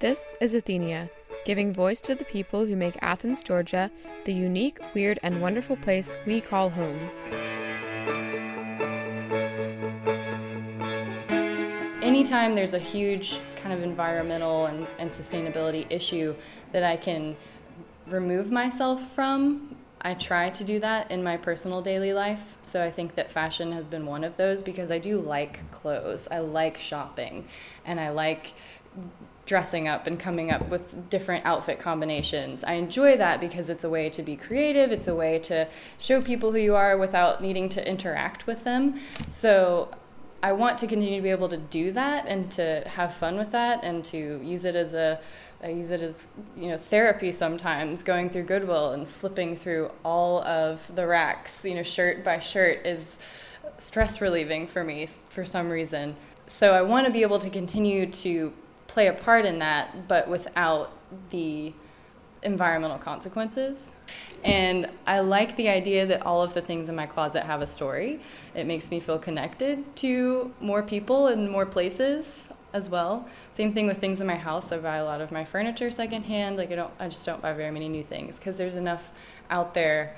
This 0.00 0.34
is 0.40 0.54
Athenia, 0.54 1.10
giving 1.44 1.74
voice 1.74 2.00
to 2.00 2.14
the 2.14 2.24
people 2.24 2.64
who 2.64 2.74
make 2.74 2.96
Athens, 3.02 3.42
Georgia, 3.42 3.90
the 4.24 4.32
unique, 4.32 4.78
weird, 4.94 5.20
and 5.22 5.42
wonderful 5.42 5.76
place 5.76 6.16
we 6.24 6.40
call 6.40 6.70
home. 6.70 7.10
Anytime 12.00 12.54
there's 12.54 12.72
a 12.72 12.78
huge 12.78 13.40
kind 13.56 13.74
of 13.74 13.82
environmental 13.82 14.64
and, 14.64 14.86
and 14.98 15.10
sustainability 15.10 15.86
issue 15.90 16.34
that 16.72 16.82
I 16.82 16.96
can 16.96 17.36
remove 18.06 18.50
myself 18.50 19.02
from, 19.14 19.76
I 20.00 20.14
try 20.14 20.48
to 20.48 20.64
do 20.64 20.80
that 20.80 21.10
in 21.10 21.22
my 21.22 21.36
personal 21.36 21.82
daily 21.82 22.14
life. 22.14 22.40
So 22.62 22.82
I 22.82 22.90
think 22.90 23.16
that 23.16 23.30
fashion 23.30 23.70
has 23.72 23.86
been 23.86 24.06
one 24.06 24.24
of 24.24 24.38
those 24.38 24.62
because 24.62 24.90
I 24.90 24.96
do 24.96 25.20
like 25.20 25.70
clothes. 25.72 26.26
I 26.30 26.38
like 26.38 26.78
shopping 26.78 27.48
and 27.84 28.00
I 28.00 28.08
like 28.08 28.54
dressing 29.50 29.88
up 29.88 30.06
and 30.06 30.20
coming 30.20 30.52
up 30.52 30.68
with 30.68 31.10
different 31.10 31.44
outfit 31.44 31.80
combinations. 31.80 32.62
I 32.62 32.74
enjoy 32.74 33.16
that 33.16 33.40
because 33.40 33.68
it's 33.68 33.82
a 33.82 33.90
way 33.90 34.08
to 34.08 34.22
be 34.22 34.36
creative, 34.36 34.92
it's 34.92 35.08
a 35.08 35.14
way 35.14 35.40
to 35.40 35.66
show 35.98 36.22
people 36.22 36.52
who 36.52 36.58
you 36.58 36.76
are 36.76 36.96
without 36.96 37.42
needing 37.42 37.68
to 37.70 37.84
interact 37.84 38.46
with 38.46 38.62
them. 38.62 39.00
So 39.28 39.90
I 40.40 40.52
want 40.52 40.78
to 40.78 40.86
continue 40.86 41.16
to 41.16 41.22
be 41.22 41.30
able 41.30 41.48
to 41.48 41.56
do 41.56 41.90
that 41.90 42.28
and 42.28 42.48
to 42.52 42.84
have 42.86 43.16
fun 43.16 43.36
with 43.36 43.50
that 43.50 43.82
and 43.82 44.04
to 44.04 44.40
use 44.40 44.64
it 44.64 44.76
as 44.76 44.94
a 44.94 45.20
I 45.64 45.70
use 45.70 45.90
it 45.90 46.00
as 46.00 46.26
you 46.56 46.68
know 46.68 46.78
therapy 46.78 47.32
sometimes 47.32 48.04
going 48.04 48.30
through 48.30 48.44
Goodwill 48.44 48.92
and 48.92 49.08
flipping 49.08 49.56
through 49.56 49.90
all 50.04 50.44
of 50.44 50.80
the 50.94 51.08
racks 51.08 51.64
you 51.64 51.74
know 51.74 51.82
shirt 51.82 52.22
by 52.22 52.38
shirt 52.38 52.86
is 52.86 53.16
stress 53.78 54.20
relieving 54.20 54.68
for 54.68 54.84
me 54.84 55.08
for 55.28 55.44
some 55.44 55.68
reason 55.68 56.14
so 56.46 56.72
I 56.72 56.82
want 56.82 57.06
to 57.06 57.12
be 57.12 57.22
able 57.22 57.40
to 57.40 57.50
continue 57.50 58.06
to 58.06 58.52
play 58.90 59.06
a 59.06 59.12
part 59.12 59.44
in 59.46 59.58
that 59.58 60.08
but 60.08 60.28
without 60.28 60.92
the 61.30 61.72
environmental 62.42 62.98
consequences 62.98 63.90
and 64.42 64.88
I 65.06 65.20
like 65.20 65.56
the 65.56 65.68
idea 65.68 66.06
that 66.06 66.22
all 66.22 66.42
of 66.42 66.54
the 66.54 66.62
things 66.62 66.88
in 66.88 66.96
my 66.96 67.06
closet 67.06 67.44
have 67.44 67.60
a 67.60 67.66
story 67.66 68.20
it 68.54 68.66
makes 68.66 68.90
me 68.90 69.00
feel 69.00 69.18
connected 69.18 69.96
to 69.96 70.52
more 70.60 70.82
people 70.82 71.26
and 71.26 71.50
more 71.50 71.66
places 71.66 72.48
as 72.72 72.88
well. 72.88 73.28
Same 73.52 73.72
thing 73.72 73.86
with 73.86 73.98
things 73.98 74.20
in 74.20 74.26
my 74.26 74.36
house. 74.36 74.72
I 74.72 74.78
buy 74.78 74.96
a 74.96 75.04
lot 75.04 75.20
of 75.20 75.32
my 75.32 75.44
furniture 75.44 75.90
secondhand. 75.90 76.56
Like 76.56 76.70
I 76.70 76.76
don't, 76.76 76.92
I 76.98 77.08
just 77.08 77.24
don't 77.24 77.42
buy 77.42 77.52
very 77.52 77.70
many 77.70 77.88
new 77.88 78.04
things 78.04 78.38
because 78.38 78.56
there's 78.56 78.76
enough 78.76 79.02
out 79.50 79.74
there 79.74 80.16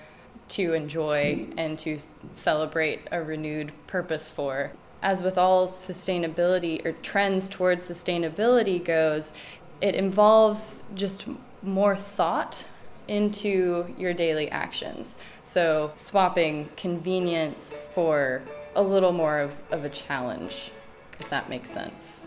to 0.49 0.75
enjoy 0.75 1.47
and 1.57 1.79
to 1.79 1.99
celebrate 2.33 3.01
a 3.11 3.23
renewed 3.23 3.73
purpose 3.87 4.29
for. 4.29 4.73
As 5.03 5.23
with 5.23 5.37
all 5.37 5.69
sustainability 5.69 6.85
or 6.87 6.93
trends 6.93 7.49
towards 7.49 7.89
sustainability 7.89 8.83
goes, 8.83 9.33
it 9.81 9.97
involves 9.97 10.85
just 10.95 11.25
more 11.61 11.97
thought 11.97 12.67
into 13.09 13.93
your 13.99 14.15
daily 14.15 14.49
actions. 14.51 15.17
So 15.43 15.93
swapping 15.97 16.69
convenience 16.77 17.89
for 17.93 18.43
a 18.77 18.83
little 18.83 19.13
more 19.13 19.41
of, 19.41 19.53
of 19.71 19.85
a 19.85 19.89
challenge, 19.89 20.71
if 21.19 21.29
that 21.31 21.49
makes 21.49 21.71
sense. 21.71 22.22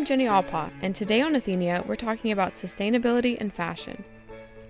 I'm 0.00 0.06
Jenny 0.06 0.24
Alpa, 0.24 0.72
and 0.80 0.94
today 0.94 1.20
on 1.20 1.34
Athenia, 1.34 1.86
we're 1.86 1.94
talking 1.94 2.32
about 2.32 2.54
sustainability 2.54 3.38
and 3.38 3.52
fashion. 3.52 4.02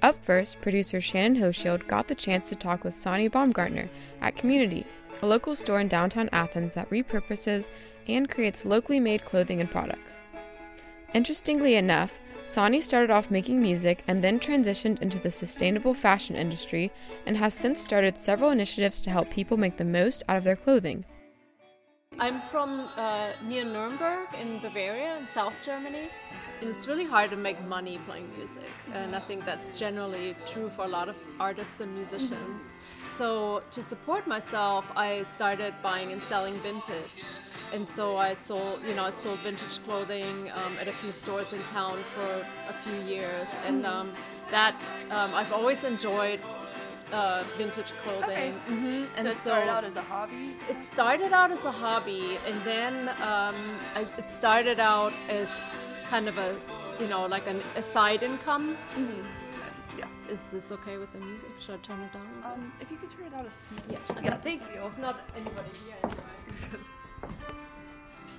Up 0.02 0.16
first, 0.24 0.60
producer 0.60 1.00
Shannon 1.00 1.40
Hoshield 1.40 1.86
got 1.86 2.08
the 2.08 2.16
chance 2.16 2.48
to 2.48 2.56
talk 2.56 2.82
with 2.82 2.96
Sonny 2.96 3.28
Baumgartner 3.28 3.88
at 4.20 4.34
Community, 4.34 4.84
a 5.22 5.26
local 5.28 5.54
store 5.54 5.78
in 5.78 5.86
downtown 5.86 6.28
Athens 6.32 6.74
that 6.74 6.90
repurposes 6.90 7.70
and 8.08 8.28
creates 8.28 8.64
locally 8.64 8.98
made 8.98 9.24
clothing 9.24 9.60
and 9.60 9.70
products. 9.70 10.20
Interestingly 11.14 11.76
enough, 11.76 12.18
Sonny 12.44 12.80
started 12.80 13.12
off 13.12 13.30
making 13.30 13.62
music 13.62 14.02
and 14.08 14.24
then 14.24 14.40
transitioned 14.40 15.00
into 15.00 15.20
the 15.20 15.30
sustainable 15.30 15.94
fashion 15.94 16.34
industry 16.34 16.90
and 17.24 17.36
has 17.36 17.54
since 17.54 17.80
started 17.80 18.18
several 18.18 18.50
initiatives 18.50 19.00
to 19.02 19.10
help 19.10 19.30
people 19.30 19.56
make 19.56 19.76
the 19.76 19.84
most 19.84 20.24
out 20.28 20.38
of 20.38 20.42
their 20.42 20.56
clothing. 20.56 21.04
I'm 22.20 22.42
from 22.42 22.90
uh, 22.98 23.32
near 23.42 23.64
Nuremberg 23.64 24.28
in 24.38 24.58
Bavaria 24.58 25.16
in 25.16 25.26
South 25.26 25.58
Germany. 25.64 26.10
It 26.60 26.66
was 26.66 26.86
really 26.86 27.06
hard 27.06 27.30
to 27.30 27.36
make 27.36 27.58
money 27.64 27.98
playing 28.06 28.28
music, 28.36 28.68
and 28.92 29.16
I 29.16 29.20
think 29.20 29.46
that's 29.46 29.78
generally 29.78 30.36
true 30.44 30.68
for 30.68 30.84
a 30.84 30.88
lot 30.88 31.08
of 31.08 31.16
artists 31.38 31.80
and 31.80 31.94
musicians. 31.94 32.66
Mm-hmm. 32.66 33.06
So, 33.06 33.62
to 33.70 33.82
support 33.82 34.26
myself, 34.26 34.92
I 34.94 35.22
started 35.22 35.72
buying 35.82 36.12
and 36.12 36.22
selling 36.22 36.60
vintage. 36.60 37.24
And 37.72 37.88
so 37.88 38.18
I 38.18 38.34
sold, 38.34 38.84
you 38.84 38.94
know, 38.94 39.04
I 39.04 39.10
sold 39.10 39.40
vintage 39.40 39.82
clothing 39.84 40.50
um, 40.50 40.76
at 40.78 40.88
a 40.88 40.92
few 40.92 41.12
stores 41.12 41.54
in 41.54 41.62
town 41.64 42.04
for 42.14 42.46
a 42.68 42.74
few 42.74 42.98
years, 43.08 43.48
and 43.64 43.84
mm-hmm. 43.84 43.98
um, 44.00 44.12
that 44.50 44.92
um, 45.10 45.32
I've 45.32 45.52
always 45.52 45.84
enjoyed 45.84 46.40
uh, 47.12 47.44
vintage 47.56 47.92
clothing. 48.04 48.30
Okay. 48.30 48.54
Mm-hmm. 48.68 49.04
And 49.16 49.22
so 49.22 49.30
it 49.30 49.36
started 49.36 49.66
so 49.66 49.70
out 49.70 49.84
as 49.84 49.96
a 49.96 50.02
hobby. 50.02 50.56
It 50.68 50.80
started 50.80 51.32
out 51.32 51.50
as 51.50 51.64
a 51.64 51.70
hobby, 51.70 52.38
and 52.46 52.62
then 52.64 53.08
um, 53.20 53.78
I, 53.94 54.06
it 54.18 54.30
started 54.30 54.80
out 54.80 55.12
as 55.28 55.74
kind 56.08 56.28
of 56.28 56.38
a, 56.38 56.58
you 56.98 57.06
know, 57.08 57.26
like 57.26 57.46
an, 57.46 57.62
a 57.76 57.82
side 57.82 58.22
income. 58.22 58.76
Mm-hmm. 58.96 59.98
Yeah. 59.98 60.06
Is 60.28 60.46
this 60.46 60.72
okay 60.72 60.98
with 60.98 61.12
the 61.12 61.18
music? 61.18 61.50
Should 61.58 61.74
I 61.74 61.78
turn 61.78 62.00
it 62.00 62.12
down? 62.12 62.28
Um, 62.44 62.72
if 62.80 62.90
you 62.90 62.96
could 62.96 63.10
turn 63.10 63.26
it 63.26 63.32
down 63.32 63.46
a 63.46 63.48
smidge. 63.48 63.80
Yeah. 63.90 63.98
Yeah. 64.22 64.36
Thank 64.36 64.62
you. 64.72 64.80
It's 64.84 64.98
not 64.98 65.30
anybody 65.36 65.70
here 65.84 65.96
anyway. 66.04 66.84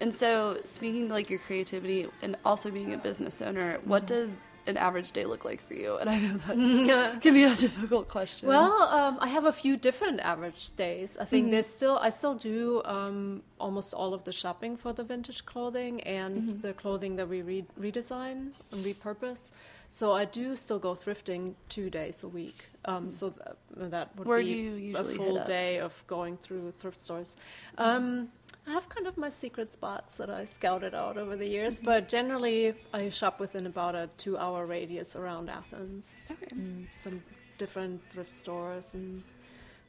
and 0.00 0.14
so, 0.14 0.58
speaking 0.64 1.08
to 1.08 1.14
like 1.14 1.30
your 1.30 1.40
creativity 1.40 2.08
and 2.22 2.36
also 2.44 2.70
being 2.70 2.94
a 2.94 2.98
business 2.98 3.42
owner, 3.42 3.78
what 3.84 4.06
mm-hmm. 4.06 4.14
does 4.14 4.44
an 4.66 4.76
average 4.76 5.12
day 5.12 5.24
look 5.24 5.44
like 5.44 5.66
for 5.66 5.74
you? 5.74 5.96
And 5.96 6.08
I 6.08 6.18
know 6.18 6.36
that 6.38 7.20
can 7.22 7.34
be 7.34 7.44
a 7.44 7.54
difficult 7.54 8.08
question. 8.08 8.48
Well, 8.48 8.82
um, 8.82 9.18
I 9.20 9.28
have 9.28 9.44
a 9.44 9.52
few 9.52 9.76
different 9.76 10.20
average 10.20 10.74
days. 10.76 11.16
I 11.18 11.24
think 11.24 11.44
mm-hmm. 11.44 11.52
there's 11.52 11.66
still 11.66 11.98
I 11.98 12.10
still 12.10 12.34
do 12.34 12.82
um, 12.84 13.42
almost 13.62 13.94
all 13.94 14.12
of 14.12 14.24
the 14.24 14.32
shopping 14.32 14.76
for 14.76 14.92
the 14.92 15.04
vintage 15.04 15.46
clothing 15.46 16.00
and 16.02 16.34
mm-hmm. 16.36 16.60
the 16.60 16.72
clothing 16.72 17.16
that 17.16 17.28
we 17.28 17.40
re- 17.42 17.66
redesign 17.80 18.52
and 18.72 18.84
repurpose. 18.84 19.52
So 19.88 20.12
I 20.12 20.24
do 20.24 20.56
still 20.56 20.78
go 20.78 20.92
thrifting 20.92 21.54
two 21.68 21.88
days 21.88 22.22
a 22.22 22.28
week. 22.28 22.58
Um, 22.84 23.10
so 23.10 23.30
th- 23.30 23.90
that 23.94 24.16
would 24.16 24.26
Where 24.26 24.42
be 24.42 24.94
a 24.94 25.04
full 25.04 25.44
day 25.44 25.78
of 25.78 25.92
going 26.06 26.36
through 26.36 26.72
thrift 26.78 27.00
stores. 27.00 27.36
Um, 27.78 28.28
I 28.66 28.70
have 28.72 28.88
kind 28.88 29.06
of 29.06 29.16
my 29.16 29.28
secret 29.28 29.72
spots 29.72 30.16
that 30.16 30.30
I 30.30 30.44
scouted 30.44 30.94
out 30.94 31.16
over 31.16 31.36
the 31.36 31.46
years, 31.46 31.76
mm-hmm. 31.76 31.86
but 31.86 32.08
generally 32.08 32.74
I 32.92 33.08
shop 33.10 33.40
within 33.40 33.66
about 33.66 33.94
a 33.94 34.08
two 34.18 34.36
hour 34.38 34.66
radius 34.66 35.16
around 35.16 35.50
Athens. 35.50 36.30
Okay. 36.32 36.54
Mm, 36.54 36.86
some 36.92 37.22
different 37.58 38.00
thrift 38.10 38.32
stores 38.32 38.94
and 38.94 39.22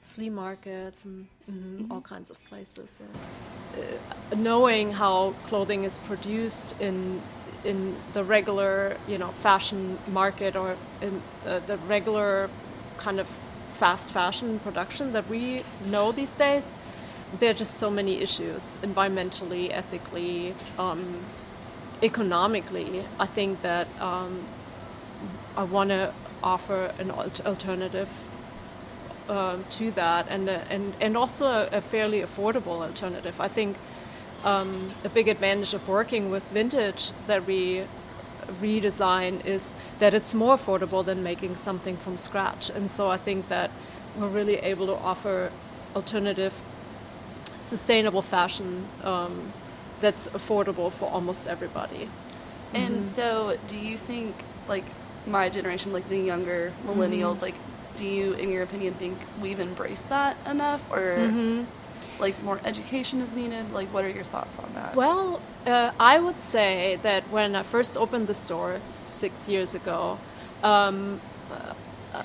flea 0.04 0.30
markets 0.30 1.06
and 1.06 1.28
mm, 1.50 1.56
mm-hmm. 1.56 1.92
all 1.92 2.02
kinds 2.02 2.30
of 2.30 2.44
places. 2.46 3.00
Uh, 3.02 4.36
knowing 4.36 4.92
how 4.92 5.34
clothing 5.48 5.84
is 5.84 5.98
produced 6.00 6.76
in 6.80 7.22
in 7.64 7.96
the 8.12 8.24
regular, 8.24 8.98
you 9.08 9.18
know, 9.18 9.30
fashion 9.30 9.98
market 10.08 10.54
or 10.56 10.76
in 11.02 11.22
the, 11.44 11.62
the 11.66 11.78
regular 11.78 12.50
kind 12.98 13.20
of 13.22 13.28
fast 13.70 14.14
fashion 14.14 14.60
production 14.60 15.14
that 15.14 15.28
we 15.30 15.64
know 15.86 16.12
these 16.12 16.34
days, 16.34 16.76
there 17.40 17.52
are 17.52 17.54
just 17.54 17.76
so 17.76 17.90
many 17.90 18.22
issues 18.22 18.78
environmentally, 18.84 19.72
ethically, 19.72 20.54
um, 20.78 21.24
economically. 22.02 23.04
I 23.18 23.26
think 23.26 23.62
that 23.62 23.88
um, 24.00 24.46
I 25.56 25.64
want 25.64 25.90
to 25.90 26.14
offer 26.44 26.94
an 27.00 27.12
alternative 27.12 28.10
um, 29.30 29.64
to 29.72 29.92
that 29.92 30.28
and, 30.30 30.50
uh, 30.50 30.60
and, 30.70 30.94
and 31.00 31.16
also 31.16 31.48
a, 31.48 31.68
a, 31.78 31.82
fairly 31.82 32.20
affordable 32.22 32.82
alternative. 32.82 33.40
I 33.40 33.48
think 33.48 33.78
um, 34.44 34.90
a 35.04 35.10
big 35.10 35.28
advantage 35.28 35.74
of 35.74 35.88
working 35.88 36.30
with 36.30 36.50
vintage 36.50 37.12
that 37.28 37.46
we 37.46 37.84
redesign 38.48 39.46
is 39.46 39.74
that 40.00 40.14
it's 40.14 40.34
more 40.34 40.58
affordable 40.58 41.04
than 41.06 41.24
making 41.24 41.56
something 41.56 41.98
from 41.98 42.18
scratch. 42.18 42.70
And 42.70 42.92
so 42.92 43.10
I 43.10 43.18
think 43.18 43.48
that 43.50 43.72
we're 44.18 44.28
really 44.28 44.58
able 44.58 44.88
to 44.88 44.96
offer 44.96 45.52
alternative 45.96 46.54
sustainable 47.58 48.22
fashion 48.22 48.86
um, 49.04 49.54
that's 50.02 50.28
affordable 50.30 50.92
for 50.92 51.10
almost 51.10 51.48
everybody. 51.48 52.10
And 52.74 52.96
mm-hmm. 52.96 53.04
so, 53.04 53.58
do 53.68 53.78
you 53.78 53.98
think, 53.98 54.36
like 54.68 54.84
my 55.28 55.50
generation, 55.50 55.94
like 55.94 56.10
the 56.10 56.18
younger 56.18 56.74
millennials, 56.86 57.36
mm-hmm. 57.36 57.42
like, 57.44 57.56
do 57.96 58.06
you, 58.06 58.34
in 58.34 58.50
your 58.52 58.64
opinion, 58.64 58.94
think 58.96 59.18
we've 59.42 59.60
embraced 59.60 60.10
that 60.10 60.38
enough, 60.50 60.82
or 60.92 61.18
mm-hmm. 61.18 61.64
like 62.20 62.42
more 62.44 62.60
education 62.66 63.22
is 63.22 63.32
needed? 63.34 63.72
Like, 63.72 63.94
what 63.94 64.04
are 64.06 64.10
your 64.10 64.24
thoughts 64.24 64.60
on 64.60 64.70
that? 64.74 64.96
Well, 64.96 65.42
uh, 65.66 65.92
I 66.00 66.20
would 66.20 66.40
say 66.40 67.00
that 67.04 67.24
when 67.30 67.56
I 67.56 67.64
first 67.64 67.98
opened 67.98 68.28
the 68.28 68.34
store 68.34 68.80
six 68.90 69.48
years 69.48 69.74
ago, 69.76 70.20
um, 70.64 71.22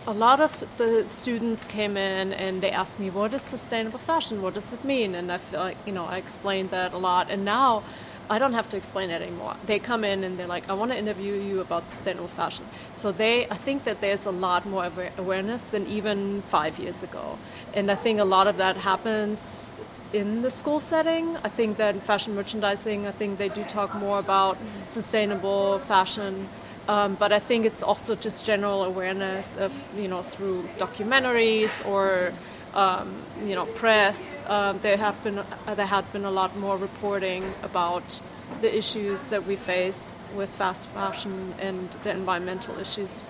a 0.06 0.12
lot 0.12 0.40
of 0.40 0.66
the 0.76 1.08
students 1.08 1.64
came 1.64 1.96
in 1.96 2.32
and 2.32 2.60
they 2.60 2.70
asked 2.70 3.00
me, 3.00 3.10
"What 3.10 3.32
is 3.32 3.42
sustainable 3.42 3.98
fashion? 3.98 4.42
What 4.42 4.54
does 4.54 4.72
it 4.72 4.84
mean?" 4.84 5.14
And 5.14 5.32
I 5.32 5.38
feel 5.38 5.60
like 5.60 5.78
you 5.86 5.92
know 5.92 6.04
I 6.04 6.18
explained 6.18 6.70
that 6.70 6.92
a 6.92 6.98
lot, 6.98 7.30
and 7.30 7.44
now 7.44 7.82
I 8.30 8.38
don't 8.38 8.52
have 8.52 8.68
to 8.70 8.76
explain 8.76 9.10
it 9.10 9.22
anymore. 9.22 9.54
They 9.66 9.78
come 9.78 10.04
in 10.04 10.24
and 10.24 10.38
they're 10.38 10.46
like, 10.46 10.68
"I 10.68 10.74
want 10.74 10.90
to 10.92 10.98
interview 10.98 11.34
you 11.34 11.60
about 11.60 11.88
sustainable 11.88 12.28
fashion." 12.28 12.64
So 12.92 13.12
they, 13.12 13.46
I 13.46 13.54
think 13.54 13.84
that 13.84 14.00
there's 14.00 14.26
a 14.26 14.30
lot 14.30 14.66
more 14.66 14.90
awareness 15.16 15.68
than 15.68 15.86
even 15.86 16.42
five 16.42 16.78
years 16.78 17.02
ago, 17.02 17.38
and 17.74 17.90
I 17.90 17.94
think 17.94 18.20
a 18.20 18.24
lot 18.24 18.46
of 18.46 18.56
that 18.58 18.76
happens 18.76 19.72
in 20.12 20.42
the 20.42 20.50
school 20.50 20.80
setting. 20.80 21.36
I 21.44 21.48
think 21.48 21.76
that 21.78 21.94
in 21.94 22.00
fashion 22.00 22.34
merchandising, 22.34 23.06
I 23.06 23.12
think 23.12 23.38
they 23.38 23.48
do 23.48 23.64
talk 23.64 23.94
more 23.94 24.18
about 24.18 24.56
sustainable 24.86 25.78
fashion. 25.80 26.48
Um, 26.88 27.16
but 27.16 27.32
I 27.32 27.38
think 27.38 27.66
it's 27.66 27.82
also 27.82 28.14
just 28.14 28.46
general 28.46 28.82
awareness 28.84 29.56
of, 29.56 29.72
you 29.94 30.08
know, 30.08 30.22
through 30.22 30.66
documentaries 30.78 31.86
or, 31.86 32.32
um, 32.74 33.22
you 33.44 33.54
know, 33.54 33.66
press. 33.66 34.42
Um, 34.46 34.78
there 34.80 34.96
have 34.96 35.22
been 35.24 35.38
uh, 35.38 35.74
there 35.74 35.86
had 35.86 36.10
been 36.12 36.24
a 36.24 36.30
lot 36.30 36.56
more 36.56 36.76
reporting 36.76 37.44
about 37.62 38.20
the 38.60 38.76
issues 38.76 39.28
that 39.28 39.46
we 39.46 39.56
face 39.56 40.14
with 40.34 40.50
fast 40.50 40.88
fashion 40.90 41.54
and 41.60 41.90
the 42.02 42.10
environmental 42.10 42.78
issues 42.78 43.24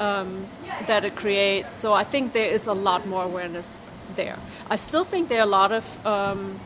um, 0.00 0.46
that 0.86 1.04
it 1.04 1.16
creates. 1.16 1.76
So 1.76 1.92
I 1.92 2.04
think 2.04 2.32
there 2.32 2.50
is 2.50 2.66
a 2.66 2.72
lot 2.72 3.06
more 3.06 3.24
awareness 3.24 3.80
there. 4.16 4.38
I 4.70 4.76
still 4.76 5.04
think 5.04 5.28
there 5.28 5.40
are 5.40 5.42
a 5.42 5.56
lot 5.60 5.72
of 5.72 6.06
um, 6.06 6.60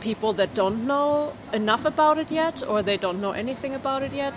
people 0.00 0.32
that 0.34 0.54
don't 0.54 0.86
know 0.86 1.32
enough 1.52 1.84
about 1.84 2.18
it 2.18 2.30
yet, 2.30 2.62
or 2.66 2.82
they 2.82 2.96
don't 2.96 3.20
know 3.20 3.32
anything 3.32 3.74
about 3.74 4.02
it 4.02 4.12
yet. 4.12 4.34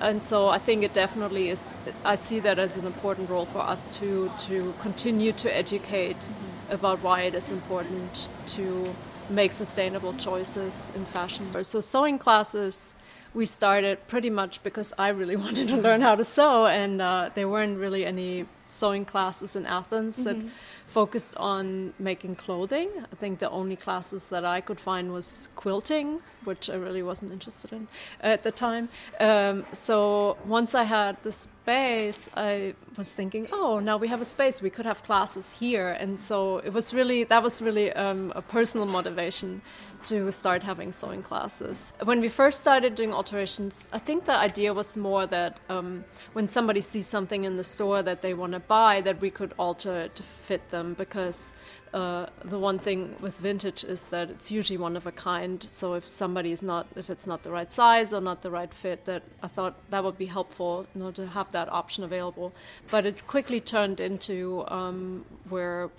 And 0.00 0.22
so 0.22 0.48
I 0.48 0.58
think 0.58 0.82
it 0.82 0.92
definitely 0.92 1.48
is. 1.48 1.78
I 2.04 2.16
see 2.16 2.38
that 2.40 2.58
as 2.58 2.76
an 2.76 2.86
important 2.86 3.30
role 3.30 3.46
for 3.46 3.60
us 3.60 3.96
to 3.98 4.30
to 4.40 4.74
continue 4.82 5.32
to 5.32 5.48
educate 5.56 6.18
mm-hmm. 6.18 6.55
About 6.70 7.02
why 7.02 7.22
it 7.22 7.34
is 7.34 7.50
important 7.50 8.28
to 8.46 8.94
make 9.28 9.52
sustainable 9.52 10.14
choices 10.14 10.92
in 10.94 11.04
fashion. 11.04 11.64
So 11.64 11.80
sewing 11.80 12.18
classes 12.18 12.94
we 13.34 13.44
started 13.44 13.98
pretty 14.08 14.30
much 14.30 14.62
because 14.62 14.92
I 14.98 15.08
really 15.08 15.36
wanted 15.44 15.68
to 15.68 15.76
learn 15.76 16.00
how 16.00 16.14
to 16.16 16.24
sew, 16.24 16.66
and 16.66 17.00
uh, 17.00 17.30
there 17.34 17.48
weren't 17.48 17.78
really 17.78 18.04
any 18.04 18.46
sewing 18.68 19.04
classes 19.04 19.56
in 19.56 19.66
Athens 19.66 20.18
mm-hmm. 20.18 20.24
that 20.24 20.52
focused 20.86 21.36
on 21.36 21.92
making 21.98 22.36
clothing. 22.36 22.88
I 23.12 23.16
think 23.16 23.38
the 23.38 23.50
only 23.50 23.76
classes 23.76 24.28
that 24.28 24.44
I 24.44 24.60
could 24.60 24.80
find 24.80 25.12
was 25.12 25.48
quilting, 25.56 26.20
which 26.44 26.70
I 26.70 26.74
really 26.74 27.02
wasn't 27.02 27.32
interested 27.32 27.72
in 27.72 27.88
at 28.20 28.42
the 28.42 28.52
time. 28.52 28.88
Um, 29.20 29.66
so 29.72 30.36
once 30.46 30.74
I 30.74 30.84
had 30.84 31.16
the 31.22 31.32
space, 31.32 32.30
I 32.36 32.74
was 32.96 33.12
thinking, 33.12 33.46
oh, 33.52 33.78
now 33.80 33.96
we 33.96 34.08
have 34.08 34.20
a 34.20 34.24
space, 34.24 34.62
we 34.62 34.70
could 34.70 34.86
have 34.86 35.02
classes 35.02 35.58
here. 35.58 35.88
And 35.88 36.20
so 36.20 36.58
it 36.58 36.72
was 36.72 36.94
really, 36.94 37.24
that 37.24 37.42
was 37.42 37.60
really 37.60 37.92
um, 37.92 38.32
a 38.36 38.42
personal 38.42 38.86
motivation 38.86 39.62
to 40.08 40.30
start 40.32 40.62
having 40.62 40.92
sewing 40.92 41.22
classes. 41.22 41.92
When 42.02 42.20
we 42.20 42.28
first 42.28 42.60
started 42.60 42.94
doing 42.94 43.12
alterations, 43.12 43.84
I 43.92 43.98
think 43.98 44.24
the 44.24 44.36
idea 44.36 44.72
was 44.72 44.96
more 44.96 45.26
that 45.26 45.58
um, 45.68 46.04
when 46.32 46.48
somebody 46.48 46.80
sees 46.80 47.06
something 47.06 47.44
in 47.44 47.56
the 47.56 47.64
store 47.64 48.02
that 48.02 48.22
they 48.22 48.34
want 48.34 48.52
to 48.52 48.60
buy, 48.60 49.00
that 49.02 49.20
we 49.20 49.30
could 49.30 49.52
alter 49.58 49.96
it 49.96 50.14
to 50.16 50.22
fit 50.22 50.70
them 50.70 50.94
because 50.94 51.54
uh, 51.92 52.26
the 52.44 52.58
one 52.58 52.78
thing 52.78 53.16
with 53.20 53.38
vintage 53.38 53.82
is 53.82 54.08
that 54.08 54.28
it's 54.30 54.50
usually 54.50 54.76
one 54.76 54.96
of 54.96 55.06
a 55.06 55.12
kind. 55.12 55.64
So 55.68 55.94
if 55.94 56.06
somebody 56.06 56.52
is 56.52 56.62
not, 56.62 56.86
if 56.94 57.08
it's 57.08 57.26
not 57.26 57.42
the 57.42 57.50
right 57.50 57.72
size 57.72 58.12
or 58.12 58.20
not 58.20 58.42
the 58.42 58.50
right 58.50 58.72
fit, 58.72 59.06
that 59.06 59.22
I 59.42 59.48
thought 59.48 59.74
that 59.90 60.04
would 60.04 60.18
be 60.18 60.26
helpful, 60.26 60.86
you 60.94 61.02
know, 61.02 61.10
to 61.12 61.26
have 61.26 61.50
that 61.52 61.68
option 61.70 62.04
available. 62.04 62.52
But 62.90 63.06
it 63.06 63.26
quickly 63.26 63.60
turned 63.60 63.98
into 64.00 64.64
um, 64.68 65.24
where 65.48 65.90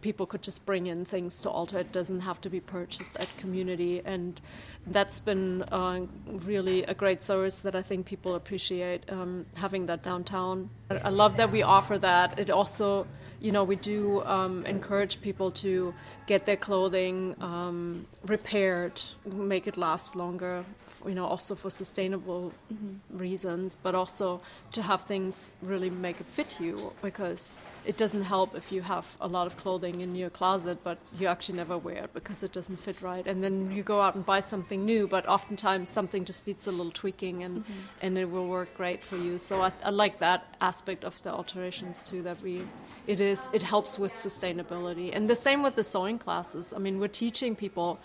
people 0.00 0.26
could 0.26 0.42
just 0.42 0.66
bring 0.66 0.86
in 0.86 1.04
things 1.04 1.40
to 1.42 1.50
alter. 1.50 1.78
It 1.78 1.92
doesn't 1.92 2.20
have 2.20 2.40
to 2.42 2.50
be 2.50 2.60
purchased 2.60 3.16
at 3.16 3.28
community, 3.36 4.02
and 4.04 4.40
that's 4.86 5.18
been 5.18 5.62
uh, 5.64 6.06
really 6.26 6.84
a 6.84 6.94
great 6.94 7.22
service 7.22 7.60
that 7.60 7.74
I 7.74 7.82
think 7.82 8.06
people 8.06 8.34
appreciate 8.34 9.10
um, 9.10 9.46
having 9.54 9.86
that 9.86 10.02
downtown. 10.02 10.70
I 10.90 11.10
love 11.10 11.36
that 11.36 11.50
we 11.50 11.62
offer 11.62 11.98
that. 11.98 12.38
It 12.38 12.50
also, 12.50 13.06
you 13.40 13.52
know, 13.52 13.64
we 13.64 13.76
do 13.76 14.22
um, 14.24 14.64
encourage 14.66 15.20
people 15.20 15.50
to 15.52 15.94
get 16.26 16.46
their 16.46 16.56
clothing 16.56 17.36
um, 17.40 18.06
repaired, 18.26 19.02
make 19.24 19.66
it 19.66 19.76
last 19.76 20.16
longer 20.16 20.64
you 21.06 21.14
know, 21.14 21.24
also 21.24 21.54
for 21.54 21.70
sustainable 21.70 22.52
mm-hmm. 22.72 23.18
reasons, 23.18 23.76
but 23.76 23.94
also 23.94 24.40
to 24.72 24.82
have 24.82 25.02
things 25.04 25.52
really 25.62 25.90
make 25.90 26.20
it 26.20 26.26
fit 26.26 26.58
you 26.60 26.92
because 27.02 27.62
it 27.84 27.96
doesn't 27.96 28.22
help 28.22 28.54
if 28.54 28.72
you 28.72 28.82
have 28.82 29.06
a 29.20 29.28
lot 29.28 29.46
of 29.46 29.56
clothing 29.56 30.00
in 30.00 30.14
your 30.14 30.30
closet, 30.30 30.78
but 30.82 30.98
you 31.18 31.26
actually 31.26 31.56
never 31.56 31.78
wear 31.78 32.04
it 32.04 32.14
because 32.14 32.42
it 32.42 32.52
doesn't 32.52 32.78
fit 32.78 33.00
right. 33.02 33.26
And 33.26 33.42
then 33.42 33.70
you 33.70 33.82
go 33.82 34.00
out 34.00 34.14
and 34.14 34.24
buy 34.24 34.40
something 34.40 34.84
new, 34.84 35.06
but 35.06 35.28
oftentimes 35.28 35.88
something 35.88 36.24
just 36.24 36.46
needs 36.46 36.66
a 36.66 36.72
little 36.72 36.92
tweaking 36.92 37.42
and, 37.42 37.58
mm-hmm. 37.58 37.72
and 38.02 38.18
it 38.18 38.30
will 38.30 38.48
work 38.48 38.74
great 38.76 39.02
for 39.02 39.16
you. 39.16 39.38
So 39.38 39.62
I, 39.62 39.72
I 39.84 39.90
like 39.90 40.18
that 40.20 40.56
aspect 40.60 41.04
of 41.04 41.22
the 41.22 41.30
alterations 41.30 42.08
too, 42.08 42.22
that 42.22 42.42
we 42.42 42.62
it 43.06 43.20
is 43.20 43.48
it 43.52 43.62
helps 43.62 44.00
with 44.00 44.12
sustainability 44.12 45.14
and 45.14 45.30
the 45.30 45.34
same 45.36 45.62
with 45.62 45.76
the 45.76 45.84
sewing 45.84 46.18
classes 46.18 46.74
i 46.74 46.78
mean 46.78 46.98
we're 46.98 47.06
teaching 47.06 47.54
people 47.54 48.00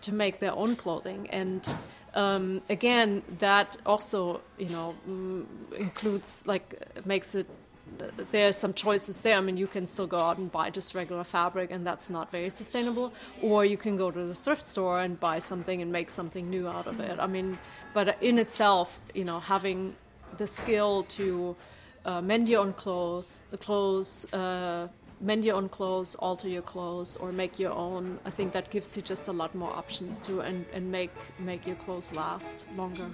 to 0.00 0.12
make 0.12 0.38
their 0.38 0.52
own 0.52 0.76
clothing 0.76 1.28
and 1.30 1.74
um, 2.16 2.62
again, 2.70 3.22
that 3.38 3.76
also 3.84 4.40
you 4.58 4.70
know 4.70 4.94
mm, 5.08 5.44
includes 5.76 6.46
like 6.46 6.66
makes 7.06 7.34
it. 7.34 7.46
There 8.30 8.48
are 8.48 8.52
some 8.52 8.74
choices 8.74 9.20
there. 9.20 9.38
I 9.38 9.40
mean, 9.40 9.56
you 9.56 9.68
can 9.68 9.86
still 9.86 10.08
go 10.08 10.18
out 10.18 10.38
and 10.38 10.50
buy 10.50 10.70
just 10.70 10.94
regular 10.94 11.22
fabric, 11.22 11.70
and 11.70 11.86
that's 11.86 12.10
not 12.10 12.32
very 12.32 12.50
sustainable. 12.50 13.12
Or 13.42 13.64
you 13.64 13.76
can 13.76 13.96
go 13.96 14.10
to 14.10 14.24
the 14.26 14.34
thrift 14.34 14.68
store 14.68 15.00
and 15.00 15.20
buy 15.20 15.38
something 15.38 15.80
and 15.80 15.92
make 15.92 16.10
something 16.10 16.50
new 16.50 16.66
out 16.66 16.88
of 16.88 16.98
it. 16.98 17.16
I 17.20 17.28
mean, 17.28 17.58
but 17.94 18.20
in 18.20 18.38
itself, 18.38 18.98
you 19.14 19.24
know, 19.24 19.38
having 19.38 19.94
the 20.36 20.46
skill 20.46 21.04
to 21.10 21.54
uh, 22.04 22.20
mend 22.20 22.48
your 22.48 22.62
own 22.62 22.72
clothes, 22.72 23.38
clothes, 23.60 24.32
uh, 24.32 24.88
mend 25.20 25.44
your 25.44 25.56
own 25.56 25.68
clothes, 25.68 26.14
alter 26.16 26.48
your 26.48 26.62
clothes, 26.62 27.16
or 27.16 27.32
make 27.32 27.58
your 27.58 27.72
own. 27.72 28.18
I 28.24 28.30
think 28.30 28.52
that 28.52 28.70
gives 28.70 28.96
you 28.96 29.02
just 29.02 29.28
a 29.28 29.32
lot 29.32 29.54
more 29.54 29.72
options 29.72 30.20
to 30.26 30.40
and, 30.40 30.64
and 30.72 30.90
make 30.90 31.10
make 31.38 31.66
your 31.66 31.76
clothes 31.76 32.12
last 32.12 32.66
longer. 32.76 33.08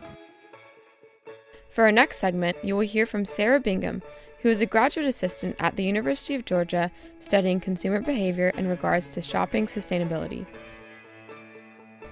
For 1.68 1.84
our 1.84 1.92
next 1.92 2.18
segment, 2.18 2.56
you 2.62 2.74
will 2.74 2.82
hear 2.82 3.06
from 3.06 3.24
Sarah 3.24 3.60
Bingham, 3.60 4.02
who 4.40 4.50
is 4.50 4.60
a 4.60 4.66
graduate 4.66 5.06
assistant 5.06 5.56
at 5.58 5.76
the 5.76 5.84
University 5.84 6.34
of 6.34 6.44
Georgia 6.44 6.90
studying 7.18 7.60
consumer 7.60 8.00
behavior 8.00 8.52
in 8.56 8.68
regards 8.68 9.08
to 9.10 9.22
shopping 9.22 9.66
sustainability. 9.66 10.46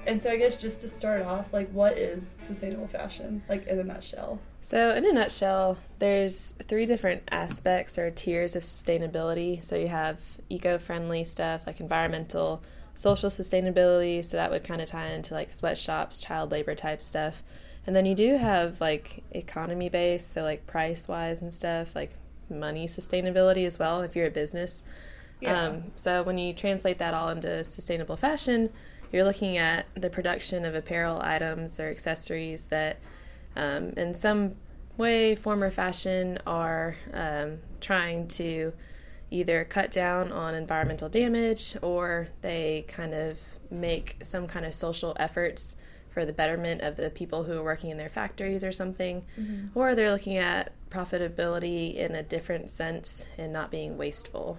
And 0.06 0.20
so 0.20 0.30
I 0.30 0.36
guess 0.36 0.56
just 0.56 0.80
to 0.80 0.88
start 0.88 1.22
off, 1.22 1.52
like 1.52 1.70
what 1.70 1.98
is 1.98 2.34
sustainable 2.40 2.88
fashion, 2.88 3.42
like 3.48 3.66
in 3.66 3.78
a 3.78 3.84
nutshell? 3.84 4.40
So 4.62 4.94
in 4.94 5.04
a 5.04 5.12
nutshell, 5.12 5.78
there's 5.98 6.52
three 6.66 6.86
different 6.86 7.22
aspects 7.30 7.98
or 7.98 8.10
tiers 8.10 8.56
of 8.56 8.62
sustainability. 8.62 9.62
So 9.62 9.76
you 9.76 9.88
have 9.88 10.18
eco-friendly 10.48 11.24
stuff 11.24 11.62
like 11.66 11.80
environmental, 11.80 12.62
social 12.94 13.30
sustainability, 13.30 14.24
so 14.24 14.36
that 14.36 14.50
would 14.50 14.64
kind 14.64 14.80
of 14.80 14.88
tie 14.88 15.08
into 15.08 15.34
like 15.34 15.52
sweatshops, 15.52 16.18
child 16.18 16.50
labor 16.50 16.74
type 16.74 17.00
stuff. 17.00 17.42
And 17.86 17.96
then 17.96 18.04
you 18.04 18.14
do 18.14 18.36
have 18.36 18.80
like 18.80 19.22
economy 19.30 19.88
based, 19.88 20.32
so 20.32 20.42
like 20.42 20.66
price 20.66 21.08
wise 21.08 21.40
and 21.40 21.52
stuff, 21.52 21.94
like 21.94 22.12
money 22.50 22.86
sustainability 22.86 23.66
as 23.66 23.78
well 23.78 24.02
if 24.02 24.16
you're 24.16 24.26
a 24.26 24.30
business. 24.30 24.82
Yeah. 25.40 25.68
Um, 25.68 25.92
so 25.96 26.22
when 26.22 26.36
you 26.36 26.52
translate 26.52 26.98
that 26.98 27.14
all 27.14 27.30
into 27.30 27.64
sustainable 27.64 28.16
fashion, 28.16 28.70
you're 29.12 29.24
looking 29.24 29.58
at 29.58 29.86
the 29.94 30.10
production 30.10 30.64
of 30.64 30.74
apparel 30.74 31.20
items 31.22 31.80
or 31.80 31.88
accessories 31.88 32.62
that, 32.66 32.98
um, 33.56 33.90
in 33.96 34.14
some 34.14 34.54
way, 34.96 35.34
form, 35.34 35.62
or 35.62 35.70
fashion, 35.70 36.38
are 36.46 36.96
um, 37.12 37.58
trying 37.80 38.28
to 38.28 38.72
either 39.30 39.64
cut 39.64 39.90
down 39.90 40.32
on 40.32 40.54
environmental 40.54 41.08
damage 41.08 41.76
or 41.82 42.28
they 42.42 42.84
kind 42.88 43.14
of 43.14 43.38
make 43.70 44.16
some 44.22 44.46
kind 44.46 44.66
of 44.66 44.74
social 44.74 45.16
efforts 45.18 45.76
for 46.10 46.24
the 46.24 46.32
betterment 46.32 46.82
of 46.82 46.96
the 46.96 47.08
people 47.10 47.44
who 47.44 47.56
are 47.56 47.62
working 47.62 47.90
in 47.90 47.96
their 47.96 48.08
factories 48.08 48.64
or 48.64 48.72
something, 48.72 49.24
mm-hmm. 49.38 49.78
or 49.78 49.94
they're 49.94 50.10
looking 50.10 50.36
at 50.36 50.72
profitability 50.90 51.94
in 51.94 52.14
a 52.14 52.22
different 52.22 52.68
sense 52.68 53.24
and 53.38 53.52
not 53.52 53.70
being 53.70 53.96
wasteful. 53.96 54.58